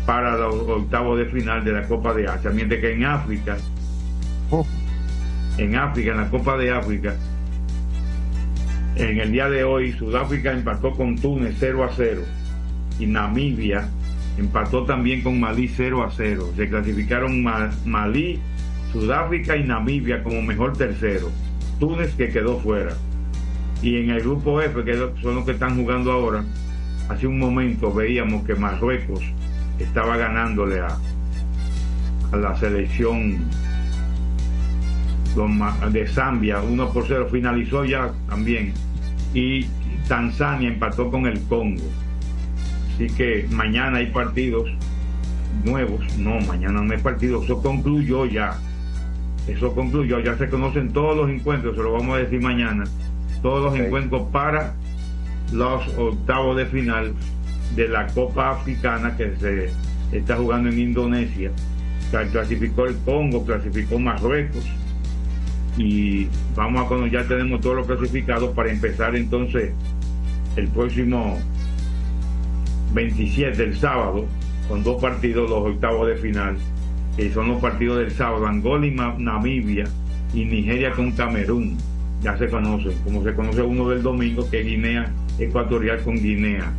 [0.05, 2.51] para los octavos de final de la Copa de Asia.
[2.51, 3.57] Mientras que en África,
[5.57, 7.15] en África, en la Copa de África,
[8.97, 12.21] en el día de hoy, Sudáfrica empató con Túnez 0 a 0
[12.99, 13.89] y Namibia
[14.37, 16.51] empató también con Malí 0 a 0.
[16.55, 17.43] Se clasificaron
[17.83, 18.39] Malí,
[18.91, 21.31] Sudáfrica y Namibia como mejor tercero.
[21.81, 22.93] Túnez que quedó fuera.
[23.81, 26.45] Y en el grupo F, que son los que están jugando ahora,
[27.09, 29.21] hace un momento veíamos que Marruecos
[29.79, 30.95] estaba ganándole a,
[32.31, 33.39] a la selección
[35.91, 37.27] de Zambia 1 por 0.
[37.31, 38.73] Finalizó ya también.
[39.33, 39.65] Y
[40.07, 41.81] Tanzania empató con el Congo.
[42.93, 44.69] Así que mañana hay partidos
[45.65, 46.05] nuevos.
[46.19, 47.45] No, mañana no hay partidos.
[47.45, 48.59] Eso concluyó ya.
[49.47, 50.19] Eso concluyó.
[50.19, 51.75] Ya se conocen todos los encuentros.
[51.75, 52.84] Se lo vamos a decir mañana.
[53.41, 54.75] Todos los encuentros para
[55.51, 57.13] los octavos de final
[57.75, 59.71] de la Copa Africana que se
[60.12, 61.51] está jugando en Indonesia.
[62.32, 64.65] Clasificó el Congo, clasificó Marruecos.
[65.77, 69.71] Y vamos a cuando ya tenemos todos los clasificados para empezar entonces
[70.58, 71.38] el próximo
[72.93, 74.25] 27, el sábado,
[74.67, 76.58] con dos partidos, los octavos de final,
[77.15, 79.86] que son los partidos del sábado, Angola y Namibia,
[80.34, 81.78] y Nigeria con Camerún,
[82.21, 86.71] ya se conocen, como se conoce uno del domingo, que es Guinea Ecuatorial con Guinea,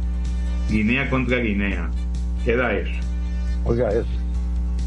[0.71, 1.91] Guinea contra Guinea,
[2.45, 2.93] queda eso.
[3.65, 4.07] Oiga eso.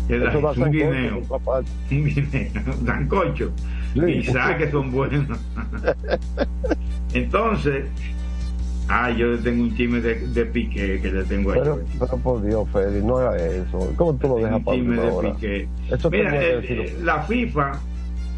[0.07, 2.51] Queda eso, un guineo, un guineo,
[2.85, 3.51] sancocho,
[3.93, 5.37] quizás que son buenos.
[7.13, 7.85] Entonces,
[8.87, 11.59] Ah, yo le tengo un chisme de, de Piqué que le tengo ahí.
[11.59, 13.91] Pero, pero por Dios, Fede, no haga eso.
[13.95, 15.67] ¿Cómo tú lo dejas para de Piqué.
[15.89, 17.79] Eso Mira, eh, la FIFA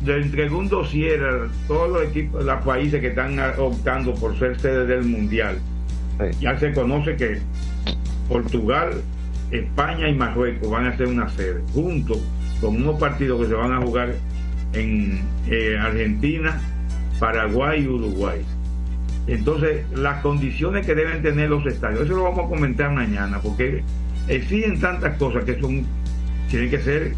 [0.06, 4.60] le entregó un dossier a todos los equipos, los países que están optando por ser
[4.60, 5.60] sede del Mundial.
[6.40, 7.40] Ya se conoce que
[8.30, 9.02] Portugal,
[9.52, 12.16] España y Marruecos van a ser una sede, junto
[12.62, 14.16] con unos partidos que se van a jugar
[14.74, 16.60] en eh, Argentina,
[17.20, 18.42] Paraguay y Uruguay.
[19.28, 23.84] Entonces, las condiciones que deben tener los estadios, eso lo vamos a comentar mañana, porque
[24.28, 25.86] exigen tantas cosas que son,
[26.50, 27.14] tienen que ser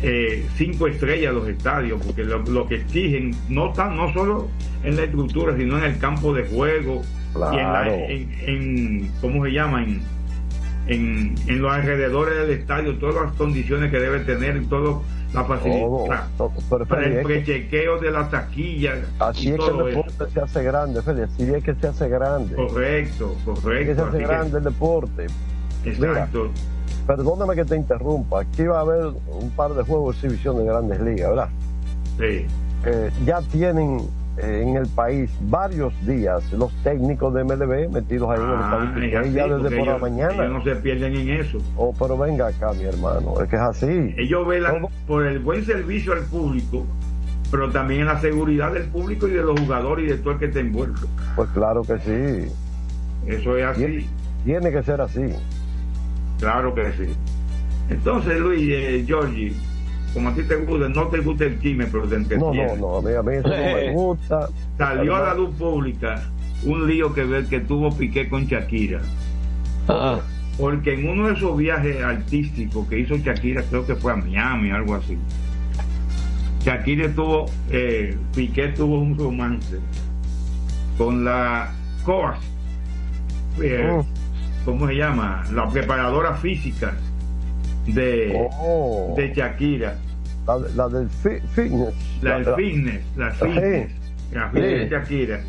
[0.00, 4.48] eh, cinco estrellas los estadios, porque lo, que exigen no tan, no solo
[4.84, 7.02] en la estructura, sino en el campo de juego,
[7.34, 9.82] y en, la, en, ¿cómo se llama?
[9.82, 15.02] En, en, los alrededores del estadio, todas las condiciones que debe tener, todo
[15.34, 16.28] la facilidad
[16.88, 18.94] para el prechequeo de la taquilla.
[19.18, 22.54] Así es que el deporte se hace grande, Feli, así es que se hace grande.
[22.54, 23.86] Correcto, correcto.
[23.86, 25.26] que se hace grande el deporte.
[25.84, 26.50] Exacto.
[27.06, 30.64] perdóname que te interrumpa, aquí va a haber un par de juegos de exhibición de
[30.64, 31.48] grandes ligas, ¿verdad?
[32.18, 32.46] Sí.
[32.86, 38.92] Eh, ya tienen en el país varios días los técnicos de MLB metidos ahí ah,
[38.96, 39.32] en el país.
[39.32, 40.34] ya desde por la mañana.
[40.34, 41.58] Ellos no se pierden en eso.
[41.76, 44.14] Oh, pero venga acá, mi hermano, es que es así.
[44.16, 46.84] Ellos velan por el buen servicio al público,
[47.50, 50.38] pero también en la seguridad del público y de los jugadores y de todo el
[50.38, 51.06] que esté envuelto.
[51.36, 52.52] Pues claro que sí.
[53.26, 54.06] Eso es así.
[54.44, 55.22] Tiene, que ser así.
[56.38, 57.14] Claro que sí.
[57.88, 59.54] Entonces, Luis, eh, Georgie,
[60.14, 62.96] como a ti te gusta, no te gusta el chisme, pero te No, no, no,
[62.98, 64.48] a mí, a mí eso no me gusta.
[64.78, 66.22] Salió a la luz pública
[66.64, 69.00] un lío que ver que tuvo Piqué con Shakira.
[69.88, 70.20] Ah,
[70.58, 74.70] Porque en uno de esos viajes artísticos que hizo Shakira, creo que fue a Miami,
[74.70, 75.18] algo así.
[76.64, 79.78] Shakira tuvo, eh, Piqué tuvo un romance
[80.96, 81.72] con la
[82.04, 82.36] coach,
[83.60, 84.06] eh, Oh.
[84.64, 85.44] ¿cómo se llama?
[85.52, 86.94] La preparadora física
[87.86, 89.14] de, Oh.
[89.16, 89.94] de Shakira.
[90.46, 91.94] La, la del fi- fitness.
[92.22, 93.90] La del fitness, la fitness,
[94.32, 94.88] la fitness de.
[94.90, 95.40] Shakira.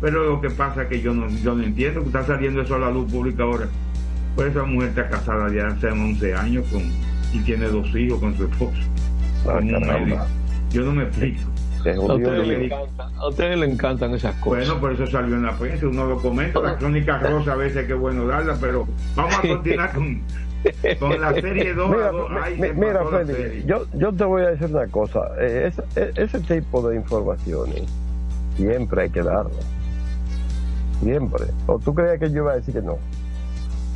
[0.00, 2.74] Pero lo que pasa es que yo no, yo no entiendo que está saliendo eso
[2.74, 3.66] a la luz pública ahora.
[4.34, 6.82] Pues esa mujer está casada ya hace 11 años con,
[7.32, 8.76] y tiene dos hijos con su esposo.
[9.46, 9.70] Ah, Con.
[10.70, 11.40] Yo no me explico.
[11.78, 14.66] Ustedes, le a ustedes le encantan esas cosas.
[14.66, 17.86] Bueno, por eso salió en la prensa, uno lo comenta, la crónica rosa a veces
[17.86, 20.20] que bueno darla, pero vamos a continuar con,
[20.98, 22.30] con la serie 2 Mira, a 2.
[22.30, 24.86] mi- Ay, mi- se mira pasó la Félix, yo, yo te voy a decir una
[24.88, 25.20] cosa.
[25.40, 27.82] eh, ese, eh, ese tipo de informaciones
[28.56, 29.64] siempre hay que darlas.
[31.02, 31.44] Siempre.
[31.66, 32.98] ¿O tú creías que yo iba a decir que no?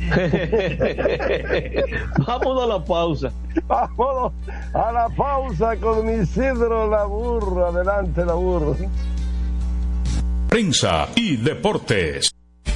[2.27, 3.31] Vámonos a la pausa.
[3.67, 4.33] Vámonos
[4.73, 7.67] a la pausa con Isidro la burro.
[7.67, 8.75] Adelante la burro.
[10.49, 12.31] Prensa y deportes.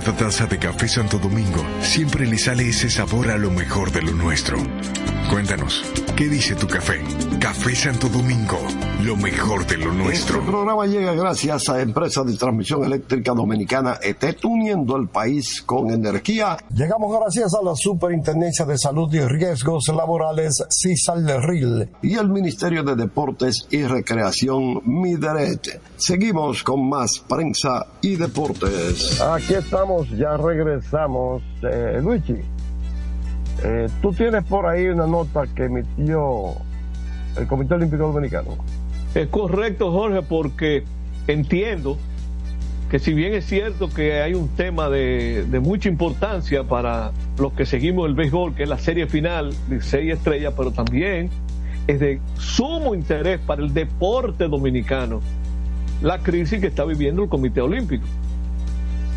[0.00, 4.00] Cada taza de café Santo Domingo siempre le sale ese sabor a lo mejor de
[4.00, 4.56] lo nuestro.
[5.28, 5.84] Cuéntanos,
[6.16, 7.02] ¿qué dice tu café?
[7.38, 8.58] Café Santo Domingo,
[9.04, 10.38] lo mejor de lo nuestro.
[10.38, 15.90] Este programa llega gracias a Empresa de Transmisión Eléctrica Dominicana ET, uniendo el país con
[15.90, 16.58] energía.
[16.74, 22.28] Llegamos gracias a la Superintendencia de Salud y Riesgos Laborales, CISAL de RIL, y el
[22.28, 25.80] Ministerio de Deportes y Recreación, MIDERET.
[25.96, 29.20] Seguimos con más prensa y deportes.
[29.20, 31.42] Aquí estamos, ya regresamos.
[31.62, 32.36] Eh, Luigi,
[33.62, 36.54] eh, tú tienes por ahí una nota que emitió
[37.36, 38.56] el Comité Olímpico Dominicano.
[39.14, 40.84] Es correcto, Jorge, porque
[41.26, 41.98] entiendo
[42.90, 47.52] que si bien es cierto que hay un tema de, de mucha importancia para los
[47.52, 51.30] que seguimos el béisbol, que es la serie final de seis estrellas, pero también
[51.86, 55.20] es de sumo interés para el deporte dominicano
[56.02, 58.06] la crisis que está viviendo el Comité Olímpico.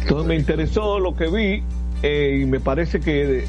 [0.02, 1.64] Entonces me interesó lo que vi
[2.02, 3.46] eh, y me parece que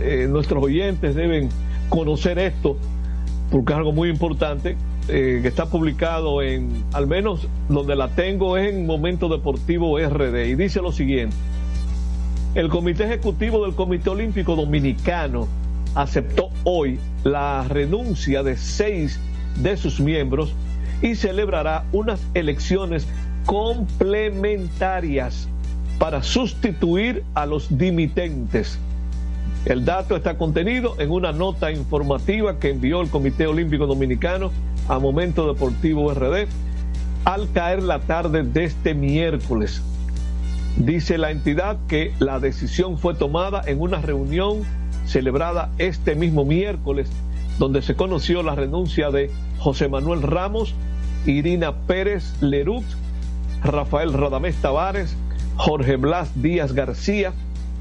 [0.00, 1.48] eh, nuestros oyentes deben
[1.88, 2.76] conocer esto
[3.50, 4.76] porque es algo muy importante
[5.08, 10.46] eh, que está publicado en, al menos donde la tengo es en Momento Deportivo RD
[10.46, 11.34] y dice lo siguiente.
[12.54, 15.48] El Comité Ejecutivo del Comité Olímpico Dominicano
[15.94, 19.18] aceptó hoy la renuncia de seis
[19.56, 20.54] de sus miembros
[21.02, 23.06] y celebrará unas elecciones
[23.44, 25.48] complementarias
[25.98, 28.78] para sustituir a los dimitentes.
[29.64, 34.50] El dato está contenido en una nota informativa que envió el Comité Olímpico Dominicano
[34.88, 36.46] a Momento Deportivo RD
[37.24, 39.82] al caer la tarde de este miércoles.
[40.76, 44.62] Dice la entidad que la decisión fue tomada en una reunión
[45.06, 47.10] celebrada este mismo miércoles,
[47.58, 50.74] donde se conoció la renuncia de José Manuel Ramos,
[51.26, 52.84] Irina Pérez Lerut,
[53.62, 55.14] Rafael Radamés Tavares,
[55.56, 57.32] Jorge Blas Díaz García,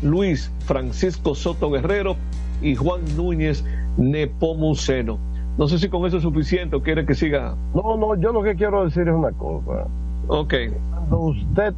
[0.01, 2.17] Luis Francisco Soto Guerrero
[2.61, 3.63] y Juan Núñez
[3.97, 5.30] Nepomuceno.
[5.57, 7.55] No sé si con eso es suficiente o quiere que siga.
[7.73, 9.85] No, no, yo lo que quiero decir es una cosa.
[10.27, 10.53] Ok.
[10.91, 11.73] Cuando usted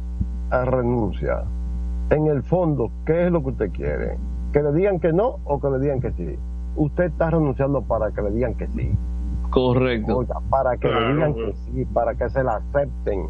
[0.50, 1.42] renuncia,
[2.10, 4.16] en el fondo, ¿qué es lo que usted quiere?
[4.52, 6.38] ¿Que le digan que no o que le digan que sí?
[6.76, 8.92] Usted está renunciando para que le digan que sí.
[9.50, 10.18] Correcto.
[10.18, 11.46] Oiga, para que Claro, le digan pues.
[11.46, 13.26] que sí, para que se la acepten.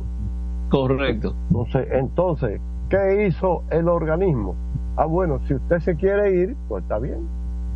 [0.70, 1.34] Correcto.
[1.50, 4.54] Entonces, entonces, ¿qué hizo el organismo?
[4.96, 7.26] Ah, bueno, si usted se quiere ir, pues está bien.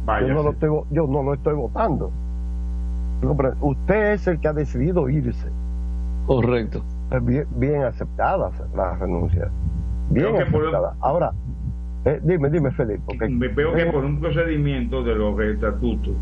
[0.06, 2.10] Yo no, lo estoy, yo no lo estoy votando.
[3.60, 5.48] Usted es el que ha decidido irse.
[6.26, 6.84] Correcto.
[7.22, 9.48] Bien, bien aceptadas las renuncias.
[10.10, 10.94] Bien por- aceptadas.
[11.00, 11.32] Ahora,
[12.04, 13.28] eh, dime, dime, Felipe.
[13.28, 16.14] Me veo que por un procedimiento de los estatutos,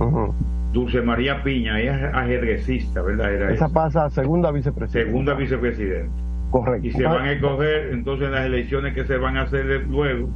[0.00, 0.34] Ujú.
[0.72, 3.32] Dulce María Piña, ella es ajedrecista, ¿verdad?
[3.32, 3.74] Era Esa eso.
[3.74, 5.10] pasa a segunda vicepresidenta.
[5.10, 6.12] segunda vicepresidenta.
[6.50, 6.86] Correcto.
[6.86, 10.28] Y se van a escoger entonces las elecciones que se van a hacer luego.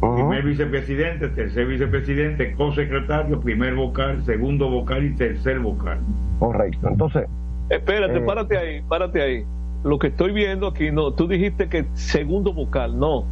[0.00, 5.98] Primer vicepresidente, tercer vicepresidente, co-secretario, primer vocal, segundo vocal y tercer vocal.
[6.38, 6.88] Correcto.
[6.88, 7.26] Entonces,
[7.68, 8.20] Espérate, Eh.
[8.22, 9.44] párate ahí, párate ahí.
[9.84, 13.24] Lo que estoy viendo aquí, no, tú dijiste que segundo vocal, no.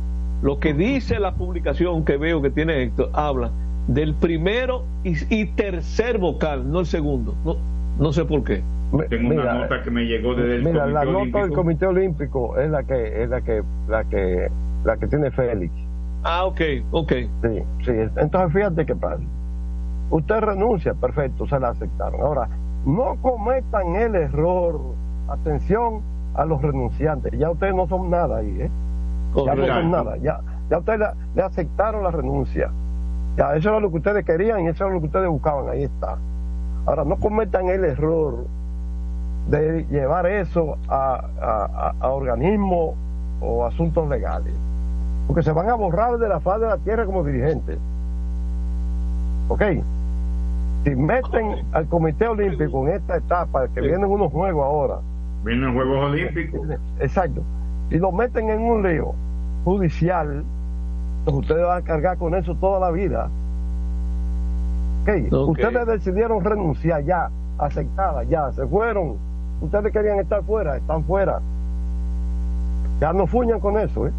[0.43, 3.51] Lo que dice la publicación que veo que tiene Héctor, habla
[3.89, 7.35] del primero y, y tercer vocal, no el segundo.
[7.45, 7.57] No,
[7.99, 8.63] no sé por qué.
[9.11, 11.39] Tengo Mira, una nota que me llegó desde el Mira, Comité la nota Olímpico.
[11.41, 14.49] del Comité Olímpico es la que es la que la que
[14.85, 15.73] la que tiene Félix.
[16.25, 16.61] Ah, ok,
[16.91, 17.13] ok.
[17.43, 17.93] Sí, sí.
[18.17, 19.23] Entonces fíjate qué pasa.
[20.11, 22.21] Usted renuncia, perfecto, se la aceptaron.
[22.21, 22.49] Ahora,
[22.87, 24.81] no cometan el error.
[25.29, 26.01] Atención
[26.35, 27.33] a los renunciantes.
[27.39, 28.71] Ya ustedes no son nada ahí, ¿eh?
[29.47, 30.17] Ya no son nada.
[30.19, 30.41] Ya,
[30.71, 31.07] ya ustedes le,
[31.37, 32.71] le aceptaron la renuncia.
[33.37, 35.69] Ya, eso era lo que ustedes querían y eso era lo que ustedes buscaban.
[35.69, 36.17] Ahí está.
[36.87, 38.47] Ahora, no cometan el error
[39.49, 42.95] de llevar eso a, a- a- a organismos
[43.41, 44.55] o asuntos legales.
[45.29, 47.79] Porque se van a borrar de la faz de la tierra como dirigentes.
[49.49, 49.63] ¿Ok?
[50.85, 54.97] Si meten al Comité Olímpico en esta etapa, que vienen unos juegos ahora.
[55.45, 56.69] Vienen Juegos Olímpicos.
[56.99, 57.43] Exacto.
[57.91, 59.15] Si lo meten en un lío
[59.65, 60.45] judicial,
[61.25, 63.29] pues ustedes van a cargar con eso toda la vida.
[65.03, 65.33] Ok.
[65.33, 65.49] Ok.
[65.51, 69.17] Ustedes decidieron renunciar ya, aceptada, ya, se fueron.
[69.61, 71.41] ustedes querían estar fuera, están fuera.
[73.01, 74.13] Ya no fuñan con eso, ¿eh?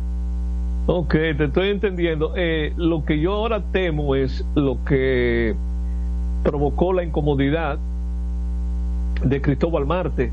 [0.88, 2.34] Ok, te estoy entendiendo.
[2.36, 5.56] Eh, lo que yo ahora temo es lo que
[6.44, 7.78] provocó la incomodidad
[9.24, 10.32] de Cristóbal Marte,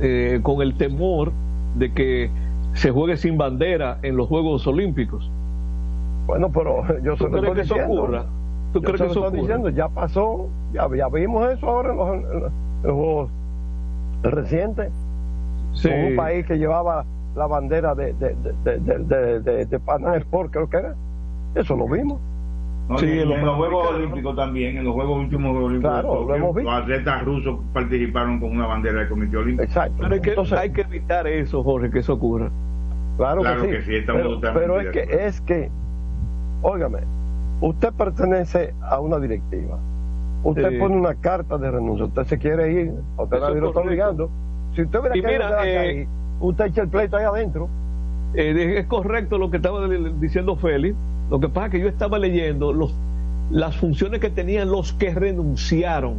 [0.00, 1.30] eh, con el temor
[1.76, 2.30] de que
[2.72, 5.30] se juegue sin bandera en los Juegos Olímpicos.
[6.26, 8.02] Bueno, pero yo ¿Tú crees que eso diciendo.
[8.02, 8.24] ocurra?
[8.72, 9.40] ¿Tú crees que eso ocurra?
[9.40, 12.32] diciendo, ya pasó, ya, ya vimos eso ahora en los, en los-
[12.82, 13.30] en los Juegos
[14.22, 14.90] recientes.
[15.74, 15.88] Sí.
[15.88, 17.04] Con un país que llevaba
[17.38, 18.34] la bandera de, de,
[18.64, 20.94] de, de, de, de- de Panam Sport, creo que era.
[21.54, 22.20] Eso lo vimos.
[22.88, 23.90] No, Sí, y en, los los Juegos.
[23.90, 26.70] Olímpicos también, en los Juegos últimos Olímpicos, Claro, lo hemos visto.
[26.70, 29.62] los atletas rusos participaron con una bandera del Comité Olímpico.
[29.64, 29.94] Exacto.
[30.00, 32.50] Pero hay que, Entonces, hay que evitar eso, Jorge, que eso ocurra.
[33.18, 33.72] Claro, Claro que sí.
[33.76, 35.20] que sí, estamos pero, es que, acuerdo.
[35.26, 35.70] es que,
[36.62, 36.98] óigame,
[37.60, 39.78] usted pertenece a una directiva.
[40.44, 40.78] Usted Sí.
[40.78, 42.06] pone una carta de renuncia.
[42.06, 44.30] Usted se quiere ir, usted nadie lo está obligando.
[44.74, 46.08] Si usted hubiera Y querido mira, eh, ahí,
[46.40, 47.68] usted echa el pleito ahí adentro.
[48.34, 50.96] Eh, es correcto lo que estaba diciendo Félix.
[51.30, 52.94] Lo que pasa es que yo estaba leyendo los,
[53.50, 56.16] las funciones que tenían los que renunciaron.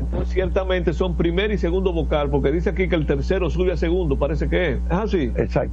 [0.00, 3.76] Entonces, ciertamente son primer y segundo vocal, porque dice aquí que el tercero sube a
[3.76, 4.78] segundo, parece que es.
[4.90, 5.32] Es así.
[5.36, 5.72] Exacto.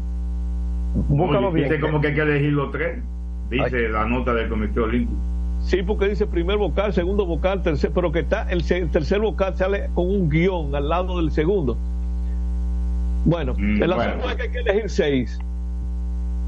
[1.09, 1.69] Búscalo bien.
[1.69, 3.03] Dice como que hay que elegir los tres,
[3.49, 5.19] dice la nota del Comité Olímpico.
[5.59, 9.89] Sí, porque dice primer vocal, segundo vocal, tercer, pero que está el tercer vocal sale
[9.93, 11.77] con un guion al lado del segundo.
[13.25, 14.01] Bueno, Mm, el bueno.
[14.03, 15.39] asunto es que hay que elegir seis.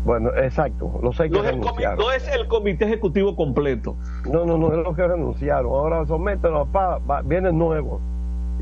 [0.05, 0.99] Bueno, exacto.
[1.03, 1.97] Los seis que renunciaron.
[1.99, 3.95] no es el comité ejecutivo completo.
[4.31, 5.71] No, no, no, es los que renunciaron.
[5.71, 7.99] Ahora somételo, pa, va- vienen nuevos.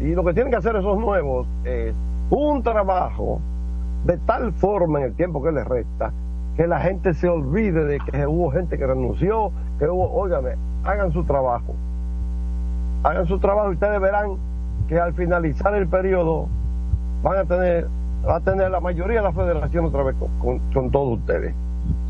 [0.02, 1.94] Y lo que tienen que hacer esos nuevos es
[2.32, 3.40] un trabajo
[4.06, 6.12] de tal forma en el tiempo que les resta
[6.58, 10.52] que la gente se olvide de que hubo gente que renunció, que hubo, óigame,
[10.86, 11.76] hagan su trabajo.
[13.04, 14.38] Hagan su trabajo y ustedes verán
[14.88, 16.48] que al finalizar el periodo
[17.24, 17.88] van a tener,
[18.28, 21.54] va a tener la mayoría de la federación otra vez con, con- con todos ustedes.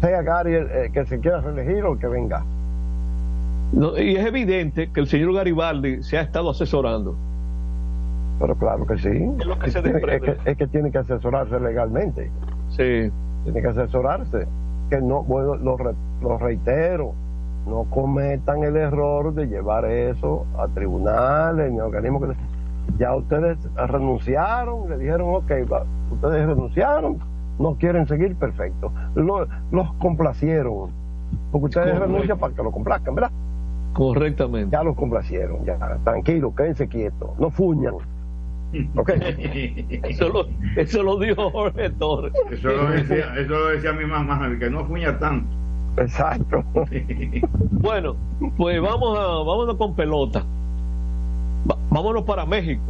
[0.01, 2.43] Sea Gary el, eh, que se quiera reelegir o el que venga.
[3.73, 7.15] No, y es evidente que el señor Garibaldi se ha estado asesorando.
[8.39, 9.09] Pero claro que sí.
[9.39, 10.31] Es lo que se Tiene- desprende.
[10.31, 12.29] es, que, es que tiene que asesorarse legalmente.
[12.69, 13.11] Sí.
[13.43, 14.47] Tiene que asesorarse.
[14.89, 17.13] Que no, bueno, lo, re- lo reitero,
[17.67, 22.35] no cometan el error de llevar eso a tribunales ni a organismos que
[22.99, 27.17] ya ustedes renunciaron, le dijeron, ok, va, ustedes renunciaron,
[27.59, 28.91] no quieren seguir, perfecto.
[29.15, 30.89] Lo- los complacieron,
[31.51, 32.05] porque ustedes Correcto.
[32.07, 33.31] renuncian para que lo complazcan, ¿verdad?
[33.93, 34.75] Correctamente.
[34.75, 37.93] Ya los complacieron, ya, tranquilo, quédense quietos, no fuñan.
[38.97, 39.09] Ok.
[40.03, 40.45] Eso lo,
[40.75, 42.33] eso lo dijo Jorge Torres.
[42.51, 45.47] Eso lo decía, eso lo decía mi mamá, que no fuña tanto.
[45.97, 46.61] Exacto.
[47.71, 48.15] Bueno,
[48.57, 50.43] pues vamos a, vámonos con pelota.
[51.69, 52.81] Va- vámonos para México.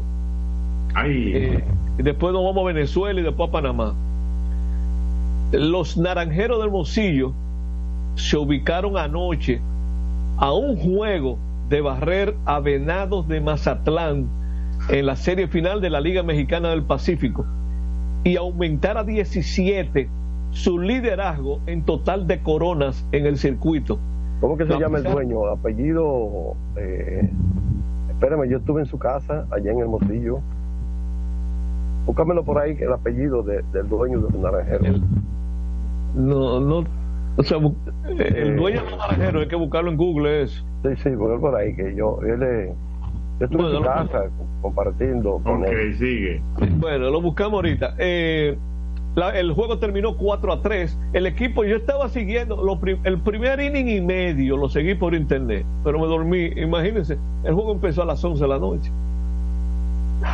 [1.03, 1.63] Eh,
[1.97, 3.93] después nos vamos a Venezuela y después a Panamá.
[5.51, 7.33] Los naranjeros del Mocillo
[8.15, 9.59] se ubicaron anoche
[10.37, 11.37] a un juego
[11.69, 14.27] de barrer a Venados de Mazatlán
[14.89, 17.45] en la serie final de la Liga Mexicana del Pacífico
[18.23, 20.09] y aumentar a 17
[20.51, 23.99] su liderazgo en total de coronas en el circuito.
[24.41, 25.45] ¿Cómo que se llama el dueño?
[25.47, 26.55] Apellido.
[26.77, 27.29] Eh,
[28.09, 30.39] espérame, yo estuve en su casa, allá en el Mocillo.
[32.05, 34.85] Búscamelo por ahí, el apellido de- del dueño de los naranjeros.
[34.87, 35.01] El-
[36.15, 36.83] no, no,
[37.37, 40.63] o sea, eh, el dueño de los naranjeros hay que buscarlo en Google eso.
[40.83, 42.69] Sí, sí, porque por ahí que yo, él es-
[43.39, 44.29] yo estuve Bueno, en su lo- casa
[44.61, 45.97] compartiendo con ok, él.
[45.97, 46.41] sigue.
[46.77, 47.95] Bueno, lo buscamos ahorita.
[47.97, 48.55] Eh,
[49.15, 50.97] la- el juego terminó 4 a 3.
[51.13, 55.65] El equipo, yo estaba siguiendo lo el primer inning y medio, lo seguí por internet,
[55.83, 56.45] pero me dormí.
[56.55, 58.91] Imagínense, el juego empezó a las 11 de la noche.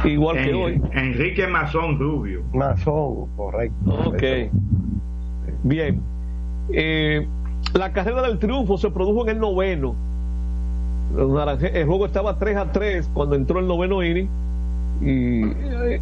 [0.04, 0.82] Igual que hoy.
[0.94, 2.44] Enrique Mazón Rubio.
[2.54, 3.92] Mazón, correcto.
[4.06, 4.24] Ok.
[5.64, 6.02] Bien.
[6.74, 7.28] Eh,
[7.74, 9.96] la carrera del triunfo se produjo en el noveno.
[11.18, 14.30] El juego estaba 3 a 3 cuando entró el noveno inning.
[15.02, 16.02] Y eh,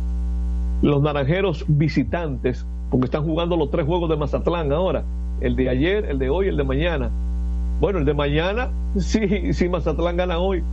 [0.82, 5.04] los naranjeros visitantes, porque están jugando los tres juegos de Mazatlán ahora:
[5.42, 7.10] el de ayer, el de hoy, el de mañana.
[7.80, 10.64] Bueno, el de mañana, sí, sí, Mazatlán gana hoy.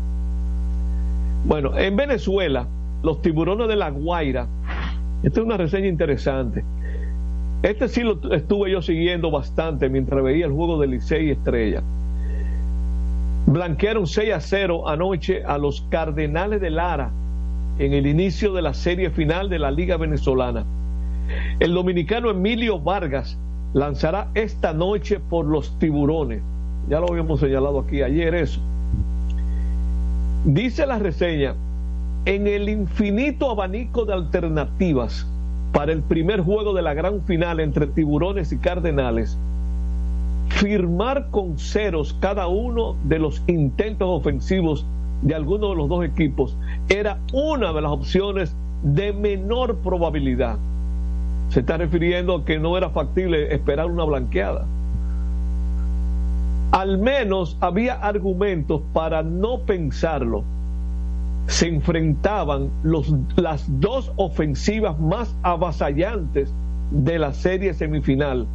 [1.45, 2.67] Bueno, en Venezuela,
[3.07, 4.49] los tiburones de la Guaira.
[5.23, 6.65] Esta es una reseña interesante.
[7.63, 11.85] Este sí lo estuve yo siguiendo bastante mientras veía el juego de Licey y Estrella.
[13.47, 17.13] Blanquearon 6 a 0 anoche a los Cardenales de Lara
[17.79, 20.65] en el inicio de la serie final de la Liga Venezolana.
[21.61, 23.39] El dominicano Emilio Vargas
[23.73, 26.43] lanzará esta noche por los tiburones.
[26.89, 28.61] Ya lo habíamos señalado aquí ayer eso.
[30.45, 31.55] Dice la reseña
[32.27, 35.27] en el infinito abanico de alternativas
[35.73, 39.39] para el primer juego de la gran final entre tiburones y cardenales,
[40.49, 44.85] firmar con ceros cada uno de los intentos ofensivos
[45.23, 46.57] de alguno de los dos equipos
[46.89, 50.59] era una de las opciones de menor probabilidad.
[51.51, 54.67] Se está refiriendo a que no era factible esperar una blanqueada.
[56.73, 60.43] Al menos había argumentos para no pensarlo.
[61.47, 66.53] Se enfrentaban los, las dos ofensivas más avasallantes
[66.91, 68.47] de la serie semifinal,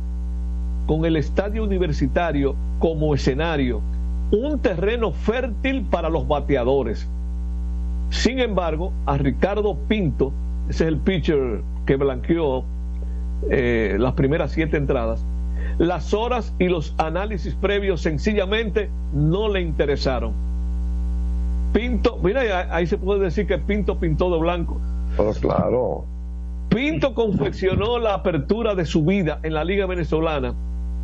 [0.88, 3.82] con el estadio universitario como escenario,
[4.32, 7.08] un terreno fértil para los bateadores.
[8.10, 10.34] Sin embargo, a Ricardo Pinto,
[10.70, 12.66] ese es el pitcher que blanqueó
[13.50, 15.26] eh, las primeras siete entradas,
[15.78, 20.51] las horas y los análisis previos sencillamente no le interesaron.
[21.74, 24.80] Pinto, mira, ahí se puede decir que Pinto pintó de blanco.
[25.15, 26.05] Pues claro.
[26.69, 30.53] Pinto confeccionó la apertura de su vida en la Liga Venezolana.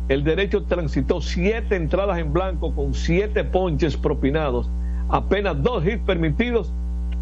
[0.08, 4.70] El derecho transitó siete entradas en blanco con siete ponches propinados,
[5.10, 6.72] apenas dos hits permitidos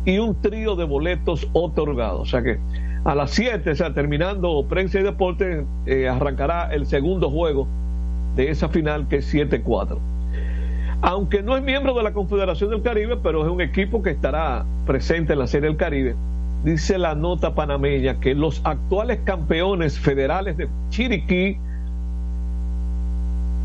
[0.05, 2.21] y un trío de boletos otorgados.
[2.21, 2.59] O sea que
[3.05, 7.69] a las 7, o sea, terminando prensa y deporte, eh, arrancará el segundo juego
[8.35, 9.99] de esa final que es 7-4.
[11.03, 14.65] Aunque no es miembro de la Confederación del Caribe, pero es un equipo que estará
[14.87, 16.17] presente en la Serie del Caribe,
[16.65, 21.59] dice la nota panameña que los actuales campeones federales de Chiriquí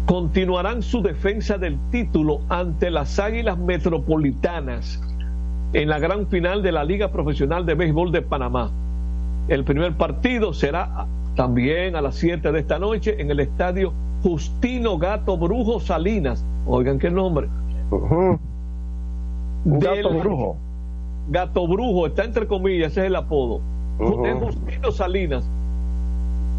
[0.06, 5.02] continuarán su defensa del título ante las Águilas Metropolitanas
[5.74, 8.72] en la gran final de la Liga Profesional de Béisbol de Panamá.
[9.48, 14.98] El primer partido será también a las 7 de esta noche en el estadio Justino
[14.98, 16.46] Gato Brujo Salinas.
[16.66, 17.48] Oigan qué nombre.
[19.66, 20.58] Gato Brujo.
[21.30, 23.62] Gato Brujo, está entre comillas, ese es el apodo.
[24.00, 25.48] Es Justino Salinas,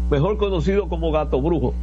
[0.09, 1.73] mejor conocido como Gato Brujo,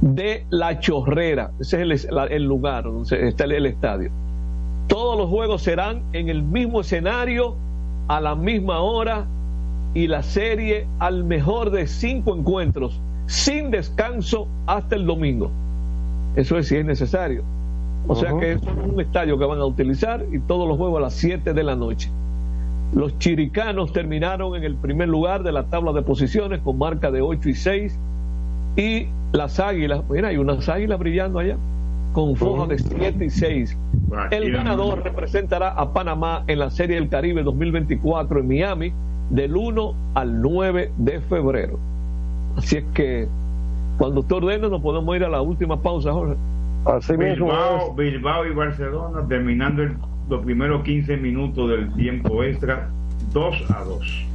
[0.00, 1.50] de La Chorrera.
[1.58, 4.10] Ese es el, el lugar donde está el estadio.
[4.86, 7.56] Todos los juegos serán en el mismo escenario,
[8.06, 9.26] a la misma hora,
[9.94, 15.50] y la serie al mejor de cinco encuentros, sin descanso hasta el domingo.
[16.36, 17.42] Eso es si es necesario.
[18.08, 21.00] O sea que es un estadio que van a utilizar y todos los juegos a
[21.00, 22.10] las 7 de la noche.
[22.94, 27.20] Los chiricanos terminaron en el primer lugar de la tabla de posiciones con marca de
[27.20, 27.98] 8 y 6.
[28.76, 31.56] Y las águilas, mira, hay unas águilas brillando allá
[32.12, 33.76] con foja de 7 y 6.
[34.30, 38.92] El ganador representará a Panamá en la Serie del Caribe 2024 en Miami
[39.30, 41.78] del 1 al 9 de febrero.
[42.56, 43.28] Así es que
[43.98, 46.36] cuando usted ordene nos podemos ir a la última pausa, Jorge.
[46.84, 49.82] Así Bilbao, Bilbao y Barcelona terminando
[50.28, 52.88] los primeros 15 minutos del tiempo extra
[53.32, 54.26] 2 a 2.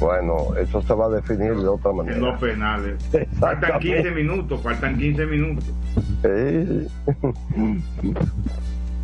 [0.00, 2.16] Bueno, eso se va a definir de otra manera.
[2.16, 3.10] En los penales.
[3.38, 5.64] Faltan 15 minutos, faltan 15 minutos.
[6.22, 6.88] Sí.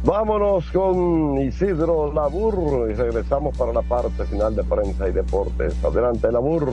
[0.04, 5.82] Vámonos con Isidro Labur y regresamos para la parte final de prensa y deportes.
[5.84, 6.72] Adelante, Labur.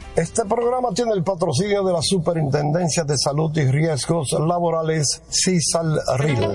[0.15, 6.51] Este programa tiene el patrocinio de la Superintendencia de Salud y Riesgos Laborales, CISAL RIL.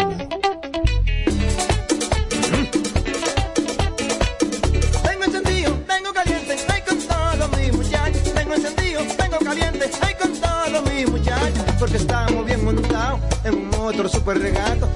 [9.17, 9.39] Tengo.
[11.79, 14.96] Porque estamos bien montados en un super regato.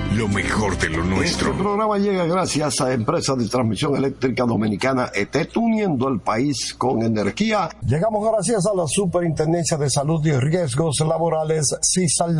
[0.21, 1.49] lo mejor de lo nuestro.
[1.49, 7.01] Este programa llega gracias a Empresa de Transmisión Eléctrica Dominicana ETET, uniendo el país con
[7.01, 7.69] energía.
[7.87, 12.37] Llegamos gracias a la Superintendencia de Salud y Riesgos Laborales, CISAL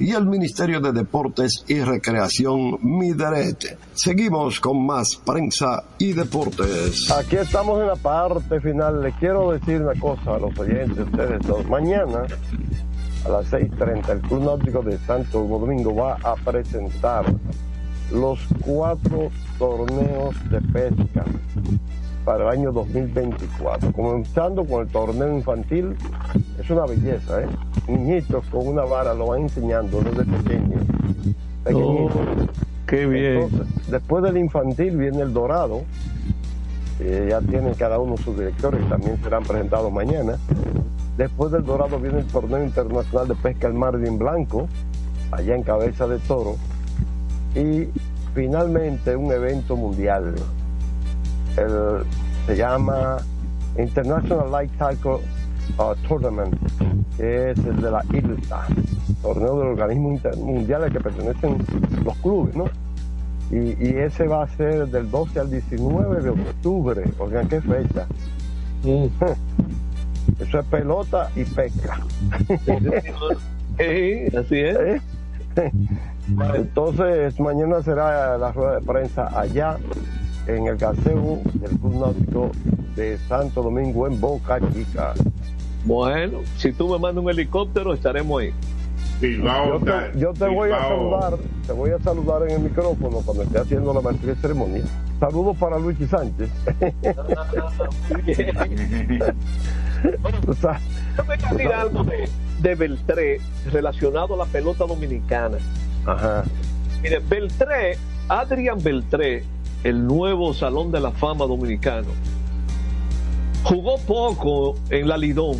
[0.00, 3.78] y el Ministerio de Deportes y Recreación, MIDERET.
[3.94, 7.08] Seguimos con más prensa y deportes.
[7.12, 9.00] Aquí estamos en la parte final.
[9.00, 11.64] Le quiero decir una cosa a los oyentes, ustedes dos.
[11.68, 12.26] Mañana
[13.26, 17.24] a las 6.30 el Club Náutico de Santo Domingo va a presentar
[18.12, 21.24] los cuatro torneos de pesca
[22.24, 23.92] para el año 2024.
[23.92, 25.96] Comenzando con el torneo infantil,
[26.60, 27.46] es una belleza, ¿eh?
[27.88, 30.82] Niñitos con una vara lo van enseñando desde pequeños.
[31.64, 32.20] pequeñitos.
[32.86, 33.42] qué bien.
[33.42, 35.82] Entonces, después del infantil viene el dorado,
[37.00, 40.38] ya tienen cada uno sus directores, también serán presentados mañana.
[41.16, 44.68] Después del dorado viene el torneo internacional de pesca al Marvin Blanco,
[45.32, 46.56] allá en Cabeza de Toro.
[47.54, 47.88] Y
[48.34, 50.34] finalmente un evento mundial.
[51.56, 52.04] El-
[52.46, 53.16] se llama
[53.78, 55.18] International Light Cycle
[55.78, 56.54] uh, Tournament,
[57.16, 58.66] que es el de la ILTA,
[59.22, 61.56] torneo del organismo inter- mundial al que pertenecen
[62.04, 62.66] los clubes, ¿no?
[63.50, 68.06] Y, y ese va a ser del 12 al 19 de octubre, oigan qué fecha.
[70.40, 72.00] Eso es pelota y pesca.
[74.38, 75.02] así es.
[76.54, 79.78] Entonces, mañana será la rueda de prensa allá
[80.46, 82.50] en el gazebo del Club Náutico
[82.94, 85.14] de Santo Domingo en Boca Chica.
[85.84, 88.52] Bueno, si tú me mandas un helicóptero, estaremos ahí.
[89.20, 93.44] Yo te, yo te voy a saludar, te voy a saludar en el micrófono cuando
[93.44, 94.84] esté haciendo la maestría de ceremonia.
[95.18, 96.50] Saludos para Luigi Sánchez.
[100.48, 100.80] O sea,
[101.16, 102.28] Déjame decir algo de,
[102.60, 103.40] de Beltré
[103.72, 105.58] relacionado a la pelota dominicana.
[106.04, 106.44] Ajá.
[107.02, 107.98] Mire, Beltré,
[108.28, 109.44] Adrián Beltré,
[109.84, 112.08] el nuevo Salón de la Fama dominicano,
[113.62, 115.56] jugó poco en la Lidón,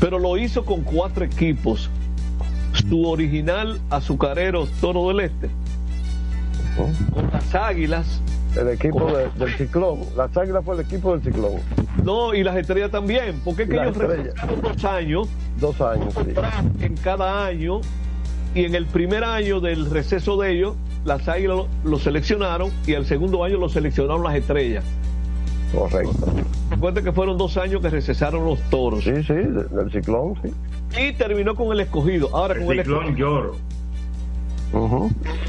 [0.00, 1.90] pero lo hizo con cuatro equipos.
[2.72, 5.48] su original azucarero Toro del Este,
[6.76, 8.20] con las Águilas.
[8.56, 10.00] El equipo de- del Ciclón.
[10.16, 11.54] Las Águilas fue el equipo del Ciclón.
[12.04, 15.28] No, y las estrellas también, porque es que ellos recesaron dos años
[15.60, 16.84] Dos años, sí.
[16.84, 17.80] en cada año,
[18.54, 20.74] y en el primer año del receso de ellos,
[21.04, 24.84] las Águilas lo, lo seleccionaron, y el segundo año lo seleccionaron las estrellas.
[25.74, 26.12] Correcto.
[26.70, 29.02] Recuerda que fueron dos años que recesaron los toros.
[29.04, 30.52] Sí, sí, de- del Ciclón, sí.
[31.00, 32.30] Y terminó con el escogido.
[32.32, 33.16] Ahora con el Ciclón escogido.
[33.28, 33.56] Lloro.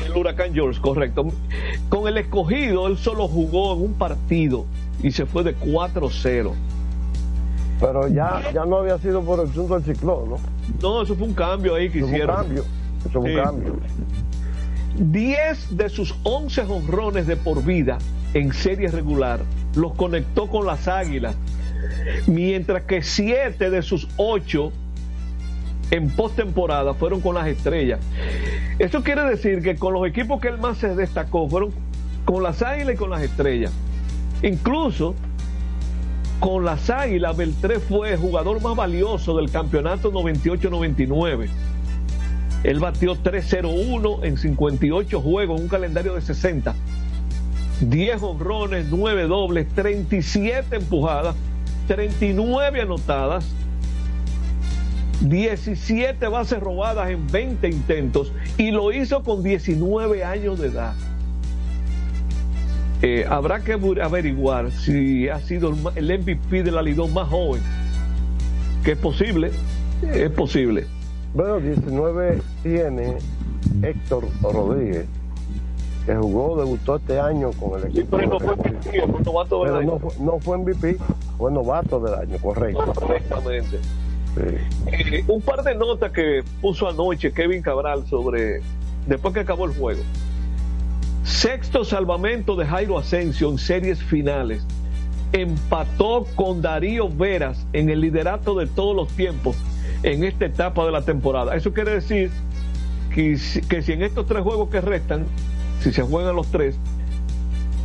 [0.05, 1.27] El huracán George, correcto.
[1.89, 4.65] Con el escogido, él solo jugó en un partido
[5.01, 6.51] y se fue de 4-0.
[7.79, 10.37] Pero ya, ya no había sido por el asunto del Ciclón, ¿no?
[10.81, 12.35] No, eso fue un cambio ahí que Eso fue un hicieron.
[12.35, 12.63] cambio.
[13.09, 13.75] Eso fue un cambio.
[14.97, 17.97] 10 de sus 11 honrones de por vida
[18.33, 19.41] en serie regular
[19.75, 21.35] los conectó con las Águilas,
[22.27, 24.71] mientras que 7 de sus 8
[25.91, 27.99] en postemporada fueron con las Estrellas.
[28.79, 31.71] Eso quiere decir que con los equipos que él más se destacó fueron
[32.25, 33.71] con las Águilas y con las Estrellas.
[34.41, 35.15] Incluso
[36.39, 41.47] con las Águilas, Beltré fue el jugador más valioso del campeonato 98-99.
[42.63, 46.75] Él batió 3-0-1 en 58 juegos, un calendario de 60.
[47.81, 51.35] 10 honrones, 9 dobles, 37 empujadas,
[51.87, 53.45] 39 anotadas,
[55.21, 60.93] 17 bases robadas en 20 intentos y lo hizo con 19 años de edad.
[63.01, 67.61] Eh, habrá que averiguar si ha sido el MVP de la Lidón más joven.
[68.83, 69.51] Que es posible,
[70.13, 70.85] es posible.
[71.33, 73.17] Bueno, 19 tiene
[73.81, 75.05] Héctor Rodríguez,
[76.05, 78.17] que jugó, debutó este año con el equipo.
[78.17, 79.99] pero no fue MVP, fue novato del Pero año.
[80.19, 80.97] no no fue MVP,
[81.37, 82.93] fue novato del año, correcto.
[82.93, 83.79] Correctamente.
[84.37, 88.61] Eh, un par de notas que puso anoche Kevin Cabral sobre
[89.07, 90.01] después que acabó el juego.
[91.23, 94.63] Sexto salvamento de Jairo Asensio en series finales.
[95.31, 99.55] Empató con Darío Veras en el liderato de todos los tiempos
[100.03, 101.55] en esta etapa de la temporada.
[101.55, 102.29] Eso quiere decir
[103.13, 105.25] que, que si en estos tres juegos que restan,
[105.81, 106.77] si se juegan los tres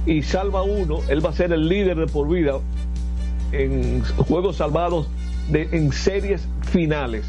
[0.07, 2.59] y salva uno, él va a ser el líder de por vida
[3.53, 5.09] en juegos salvados
[5.51, 7.26] de, en series finales.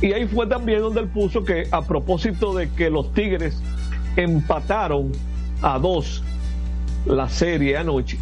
[0.00, 3.60] Y ahí fue también donde él puso que a propósito de que los Tigres
[4.16, 5.12] empataron
[5.62, 6.22] a dos
[7.06, 8.18] la serie anoche,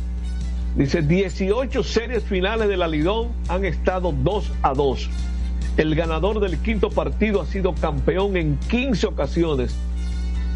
[0.77, 5.09] dice 18 series finales de la Lidón han estado 2 a 2.
[5.77, 9.75] El ganador del quinto partido ha sido campeón en 15 ocasiones,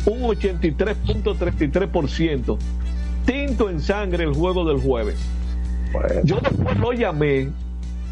[0.04, 2.58] un 83.33%.
[3.24, 5.16] Tinto en sangre el juego del jueves.
[6.24, 7.50] Yo después lo llamé,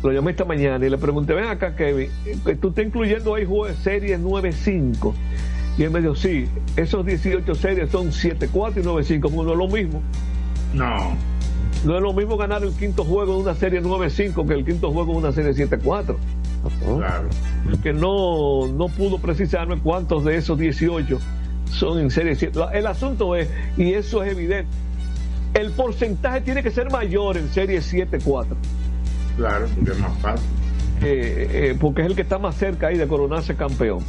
[0.08, 2.08] lo llamé esta mañana y le pregunté, ven acá Kevin,
[2.44, 5.12] que tú estás incluyendo ahí jue- series 9-5.
[5.78, 6.46] Y él me dijo, sí,
[6.76, 10.02] esos 18 series son 7-4 y 9-5, no es lo mismo.
[10.72, 11.16] No.
[11.84, 14.90] No es lo mismo ganar el quinto juego de una serie 9-5 que el quinto
[14.92, 16.16] juego de una serie 7-4.
[16.96, 17.28] Claro.
[17.82, 21.18] Que no, no pudo precisarme cuántos de esos 18
[21.70, 22.58] son en serie 7.
[22.72, 24.66] El asunto es, y eso es evidente,
[25.54, 28.46] el porcentaje tiene que ser mayor en serie 7-4.
[29.36, 30.46] Claro, porque es más fácil.
[31.02, 34.00] eh, eh, porque es el que está más cerca ahí de coronarse campeón.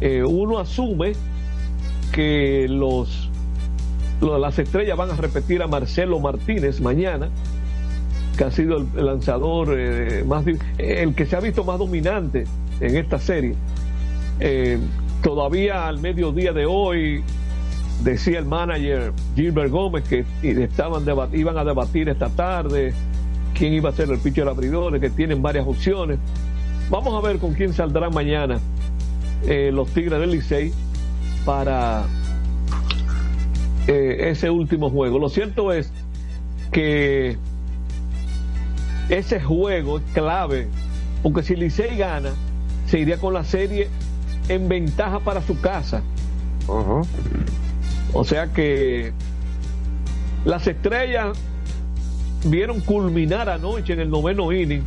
[0.00, 1.12] Eh, uno asume
[2.12, 3.30] que los,
[4.20, 7.28] lo- las estrellas van a repetir a Marcelo Martínez mañana,
[8.36, 10.44] que ha sido el, lanzador eh, más
[10.78, 12.44] el que se ha visto más dominante
[12.80, 13.54] en esta serie.
[14.40, 14.78] Eh,
[15.22, 17.22] todavía al mediodía de hoy
[18.04, 22.92] decía el manager Gilbert Gómez que estaban iban a debatir esta tarde
[23.56, 26.18] quién iba a ser el pitcher abridor, que tienen varias opciones.
[26.90, 28.60] Vamos a ver con quién saldrán mañana
[29.44, 30.72] eh, los Tigres del Licey
[31.44, 32.04] para
[33.86, 35.18] eh, ese último juego.
[35.18, 35.90] Lo cierto es
[36.70, 37.38] que
[39.08, 40.68] ese juego es clave,
[41.22, 42.30] porque si Licey gana,
[42.86, 43.88] se iría con la serie
[44.48, 46.02] en ventaja para su casa.
[48.12, 49.12] O sea que
[50.44, 51.38] las estrellas
[52.50, 54.82] vieron culminar anoche en el noveno inning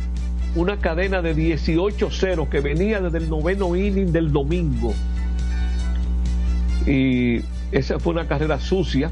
[0.54, 4.92] una cadena de 18-0 que venía desde el noveno inning del domingo.
[6.86, 9.10] Y esa fue una carrera sucia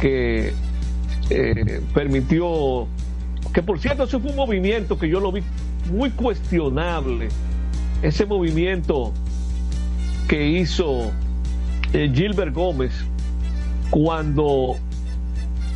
[0.00, 0.52] que
[1.30, 2.86] eh, permitió,
[3.52, 5.42] que por cierto, eso fue un movimiento que yo lo vi
[5.92, 7.28] muy cuestionable.
[8.02, 9.12] Ese movimiento
[10.28, 11.10] que hizo
[11.92, 12.92] eh, Gilbert Gómez
[13.90, 14.76] cuando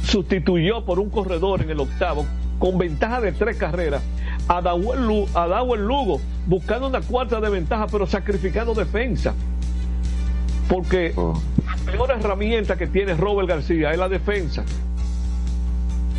[0.05, 2.24] sustituyó por un corredor en el octavo
[2.59, 4.02] con ventaja de tres carreras
[4.48, 9.34] a Dawel, Lugo, buscando una cuarta de ventaja, pero sacrificando defensa.
[10.68, 14.64] Porque la peor herramienta que tiene Robert García es la defensa.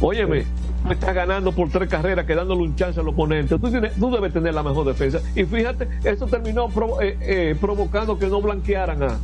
[0.01, 0.43] Óyeme,
[0.87, 3.57] me estás ganando por tres carreras, quedándole un chance al oponente.
[3.57, 5.19] Tú, tienes- tú debes tener la mejor defensa.
[5.35, 9.17] Y fíjate, eso terminó provo- eh, eh, provocando que no blanquearan a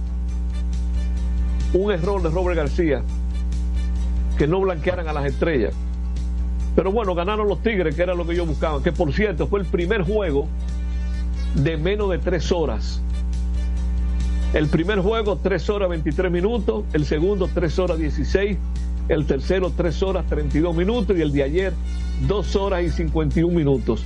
[1.74, 3.02] un error de Robert García,
[4.42, 5.72] que no blanquearan a las estrellas.
[6.76, 8.82] Pero bueno, ganaron los Tigres, que era lo que ellos buscaban.
[8.82, 10.48] Que por cierto, fue el primer juego
[11.54, 13.04] de menos de tres horas.
[14.56, 16.86] El primer juego, 3 horas 23 minutos.
[16.92, 18.58] El segundo, 3 horas 16.
[19.10, 21.16] El tercero, 3 horas 32 minutos.
[21.16, 21.74] Y el de ayer,
[22.28, 24.04] 2 horas y 51 minutos.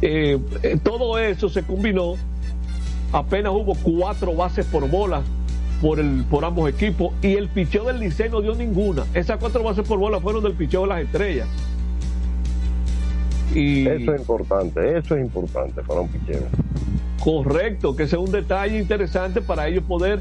[0.00, 2.16] Eh, eh, todo eso se combinó.
[3.12, 5.22] Apenas hubo cuatro bases por bola
[5.82, 7.12] por, el, por ambos equipos.
[7.20, 9.04] Y el picheo del Licey no dio ninguna.
[9.12, 11.48] Esas cuatro bases por bola fueron del picheo de las estrellas.
[13.54, 13.86] Y...
[13.86, 16.46] Eso es importante, eso es importante para un picheo.
[17.22, 20.20] Correcto, que sea un detalle interesante para ellos poder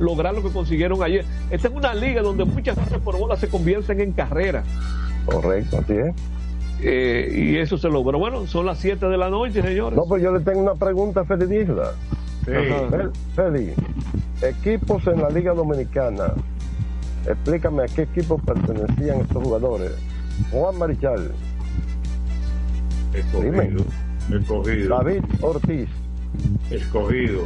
[0.00, 1.24] lograr lo que consiguieron ayer.
[1.50, 4.64] Esta es una liga donde muchas veces por bola se convierten en carreras.
[5.26, 6.14] Correcto, así es.
[6.82, 8.18] Eh, y eso se logró.
[8.18, 9.96] Bueno, son las 7 de la noche, señores.
[9.96, 11.92] No, pues yo le tengo una pregunta a Feli Isla.
[12.44, 13.72] Feli,
[14.42, 16.32] equipos en la Liga Dominicana,
[17.26, 19.92] explícame a qué equipos pertenecían estos jugadores.
[20.50, 21.30] Juan Marichal,
[23.14, 23.84] Escogido.
[24.30, 24.88] Escogido.
[24.96, 25.88] David Ortiz,
[26.70, 27.42] Escogido.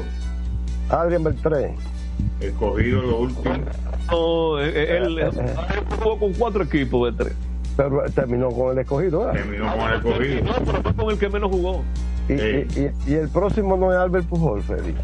[0.89, 1.75] Adrián Beltré,
[2.41, 3.55] Escogido lo último.
[4.11, 5.31] No, eh, eh, él, él
[6.01, 7.37] jugó con cuatro equipos de tres.
[7.77, 9.21] pero terminó con el escogido.
[9.21, 9.35] ¿verdad?
[9.35, 10.45] Terminó con el escogido.
[10.45, 11.85] No, pero fue con el que menos jugó.
[12.29, 12.67] Y, y-
[13.07, 14.95] y- y el próximo no es Albert Pujol, Feli.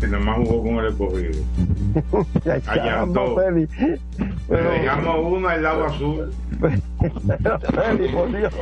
[0.00, 1.42] Que nada más jugó con el escogido.
[2.68, 3.36] Allantó.
[3.36, 3.68] Feli.
[3.78, 3.98] Le
[4.48, 6.32] Pero, dejamos uno al lado azul.
[6.60, 8.52] pero, Feli, por Dios.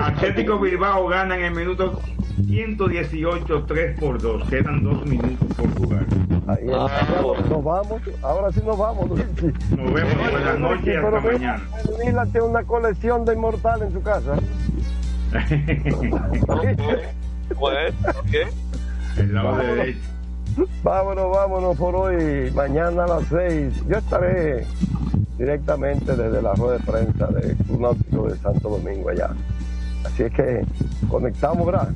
[0.00, 2.00] Atlético Bilbao gana en el minuto
[2.46, 4.48] 118, 3 por 2.
[4.48, 6.06] Quedan dos minutos por jugar.
[6.46, 7.48] Ahí está.
[7.50, 9.08] Nos vamos, ahora sí nos vamos.
[9.10, 9.18] Nos
[9.92, 11.62] vemos buenas noches y hasta mañana.
[12.04, 14.36] Mila tiene una colección de inmortal en su casa.
[17.58, 17.96] Bueno,
[18.30, 18.42] ¿qué?
[19.16, 19.76] El lado Vámonos.
[19.76, 19.98] derecho.
[20.82, 22.50] Vámonos, vámonos por hoy.
[22.52, 23.82] Mañana a las seis.
[23.88, 24.66] Yo estaré
[25.38, 29.30] directamente desde la rueda de prensa del Club Náutico de Santo Domingo allá.
[30.04, 30.64] Así es que
[31.08, 31.90] conectamos, ¿verdad?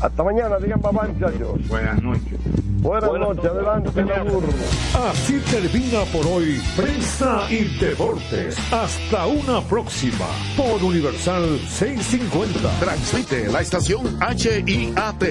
[0.00, 1.68] Hasta mañana, digan papá, muchachos.
[1.68, 2.38] Buenas noches.
[2.80, 3.90] Buenas, noches, adelante.
[4.94, 8.56] Así termina por hoy Prensa y Deportes.
[8.72, 10.24] Hasta una próxima
[10.56, 12.70] por Universal 650.
[12.80, 15.22] Transmite la estación HIAT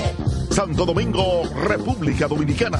[0.49, 2.79] Santo Domingo, República Dominicana.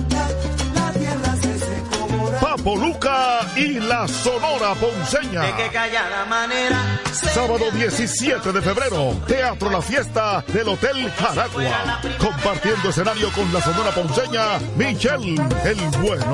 [2.57, 5.43] Papo Luca y la Sonora Ponceña.
[5.43, 12.01] De que callada manera Sábado 17 de febrero, Teatro La Fiesta del Hotel Jaragua.
[12.19, 16.33] Compartiendo escenario con la Sonora Ponceña, Michelle el Bueno.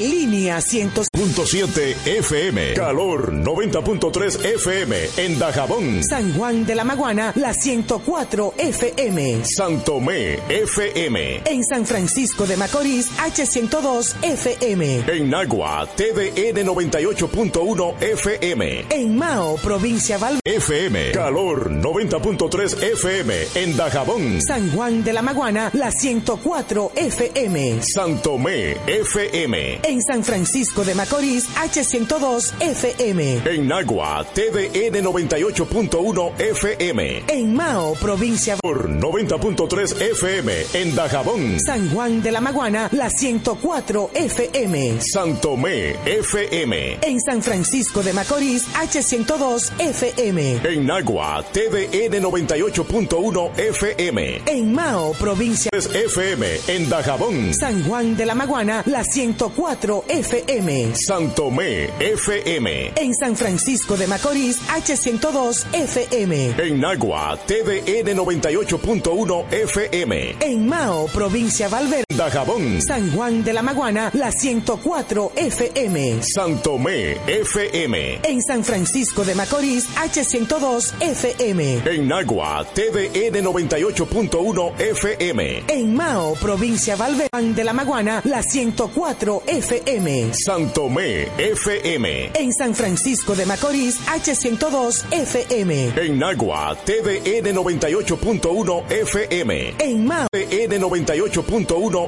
[0.00, 2.74] línea 100.7 FM.
[2.74, 4.96] Calor 90.3 FM.
[5.16, 6.02] En Dajabón.
[6.04, 9.44] San Juan de la Maguana, la 104 FM.
[9.44, 11.42] Santomé FM.
[11.44, 15.04] En San Francisco de Macorís, H102 FM.
[15.06, 18.84] En Nagua, TDN 98.1 FM.
[18.90, 20.40] En Mao, provincia Valverde.
[20.44, 21.12] FM.
[21.12, 23.34] Calor 90.3 FM.
[23.54, 24.40] En Dajabón.
[24.42, 27.80] San Juan de la Maguana, la 104 FM.
[27.82, 29.80] Santomé FM.
[29.88, 33.40] En San Francisco de Macorís, H102 FM.
[33.46, 37.24] En Nagua, TDN 98.1 FM.
[37.26, 40.52] En Mao, provincia Por 90.3 FM.
[40.74, 41.58] En Dajabón.
[41.58, 45.00] San Juan de la Maguana, la 104 FM.
[45.00, 46.98] Santomé FM.
[47.00, 50.60] En San Francisco de Macorís, H102 FM.
[50.64, 54.42] En Nagua, TDN 98.1 FM.
[54.44, 56.46] En Mao, provincia FM.
[56.66, 57.54] En Dajabón.
[57.54, 60.94] San Juan de la Maguana, la 104 FM.
[60.96, 62.92] Santomé FM.
[62.96, 66.54] En San Francisco de Macorís, H102 FM.
[66.58, 70.36] En Nagua, TDN 98.1 FM.
[70.40, 72.07] En Mao, provincia Valverde.
[72.18, 72.82] Dajabón.
[72.82, 76.20] San Juan de la Maguana, la 104 FM.
[76.20, 78.18] Santomé FM.
[78.24, 81.82] En San Francisco de Macorís, H102 FM.
[81.86, 85.62] En Nagua, TDN 98.1 FM.
[85.68, 90.34] En Mao, provincia Valverde de la Maguana, la 104 FM.
[90.34, 92.32] Santomé FM.
[92.34, 95.92] En San Francisco de Macorís, H102 FM.
[95.94, 99.74] En Nagua, TDN 98.1 FM.
[99.78, 102.07] En Mao, TDN 98.1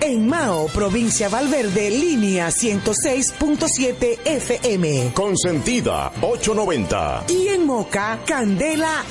[0.00, 5.12] En Mao, provincia Valverde, línea 106.7 FM.
[5.14, 7.24] Consentida 890.
[7.28, 9.04] Y en Moca, Candela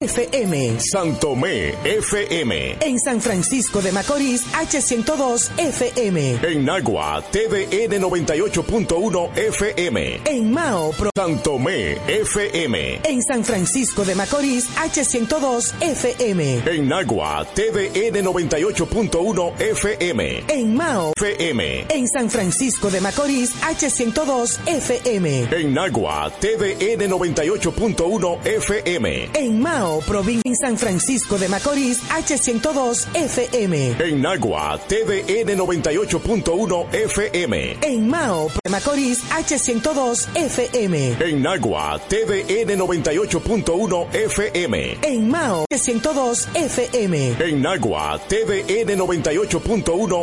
[0.00, 0.78] AFM.
[0.80, 2.76] Santomé FM.
[2.80, 6.38] En San Francisco de Macorís, H102 FM.
[6.42, 10.20] En Nagua, TDN 98.1 FM.
[10.24, 13.00] En Mao, Pro Santomé FM.
[13.04, 16.62] En San Francisco de Macorís, H102 FM.
[16.66, 20.44] En Nagua, TDN 98.1 FM.
[20.48, 21.86] En Mao, FM.
[21.88, 25.48] En San Francisco de Macorís, H102 FM.
[25.50, 29.30] En Nagua, TDN 98.1 FM.
[29.34, 33.96] En Mao, provincia en San Francisco de Macorís, H102 FM.
[33.98, 37.76] En Nagua, TDN 98.1 FM.
[37.82, 41.16] En Mao, Macorís, H102 FM.
[41.20, 44.98] En Nagua, TDN 98.1 FM.
[45.02, 47.36] En Mao, H102 FM.
[47.38, 49.19] En Nagua, TDN 98.1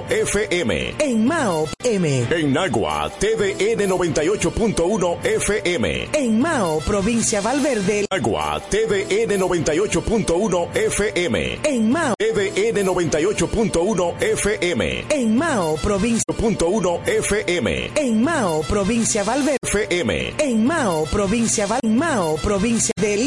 [0.09, 0.95] FM.
[0.99, 2.27] En Mao, M.
[2.29, 6.09] En Nagua, TDN 98.1 FM.
[6.13, 8.05] En Mao, provincia Valverde.
[8.11, 11.59] Nagua, TDN 98.1 FM.
[11.63, 15.05] En Mao, TDN 98.1 FM.
[15.09, 16.23] En Mao, provincia.
[16.27, 17.91] .1 FM.
[17.95, 19.57] En Mao, provincia Valverde.
[19.63, 20.33] FM.
[20.37, 21.79] En Mao, provincia Val.
[21.83, 23.25] Mao, provincia del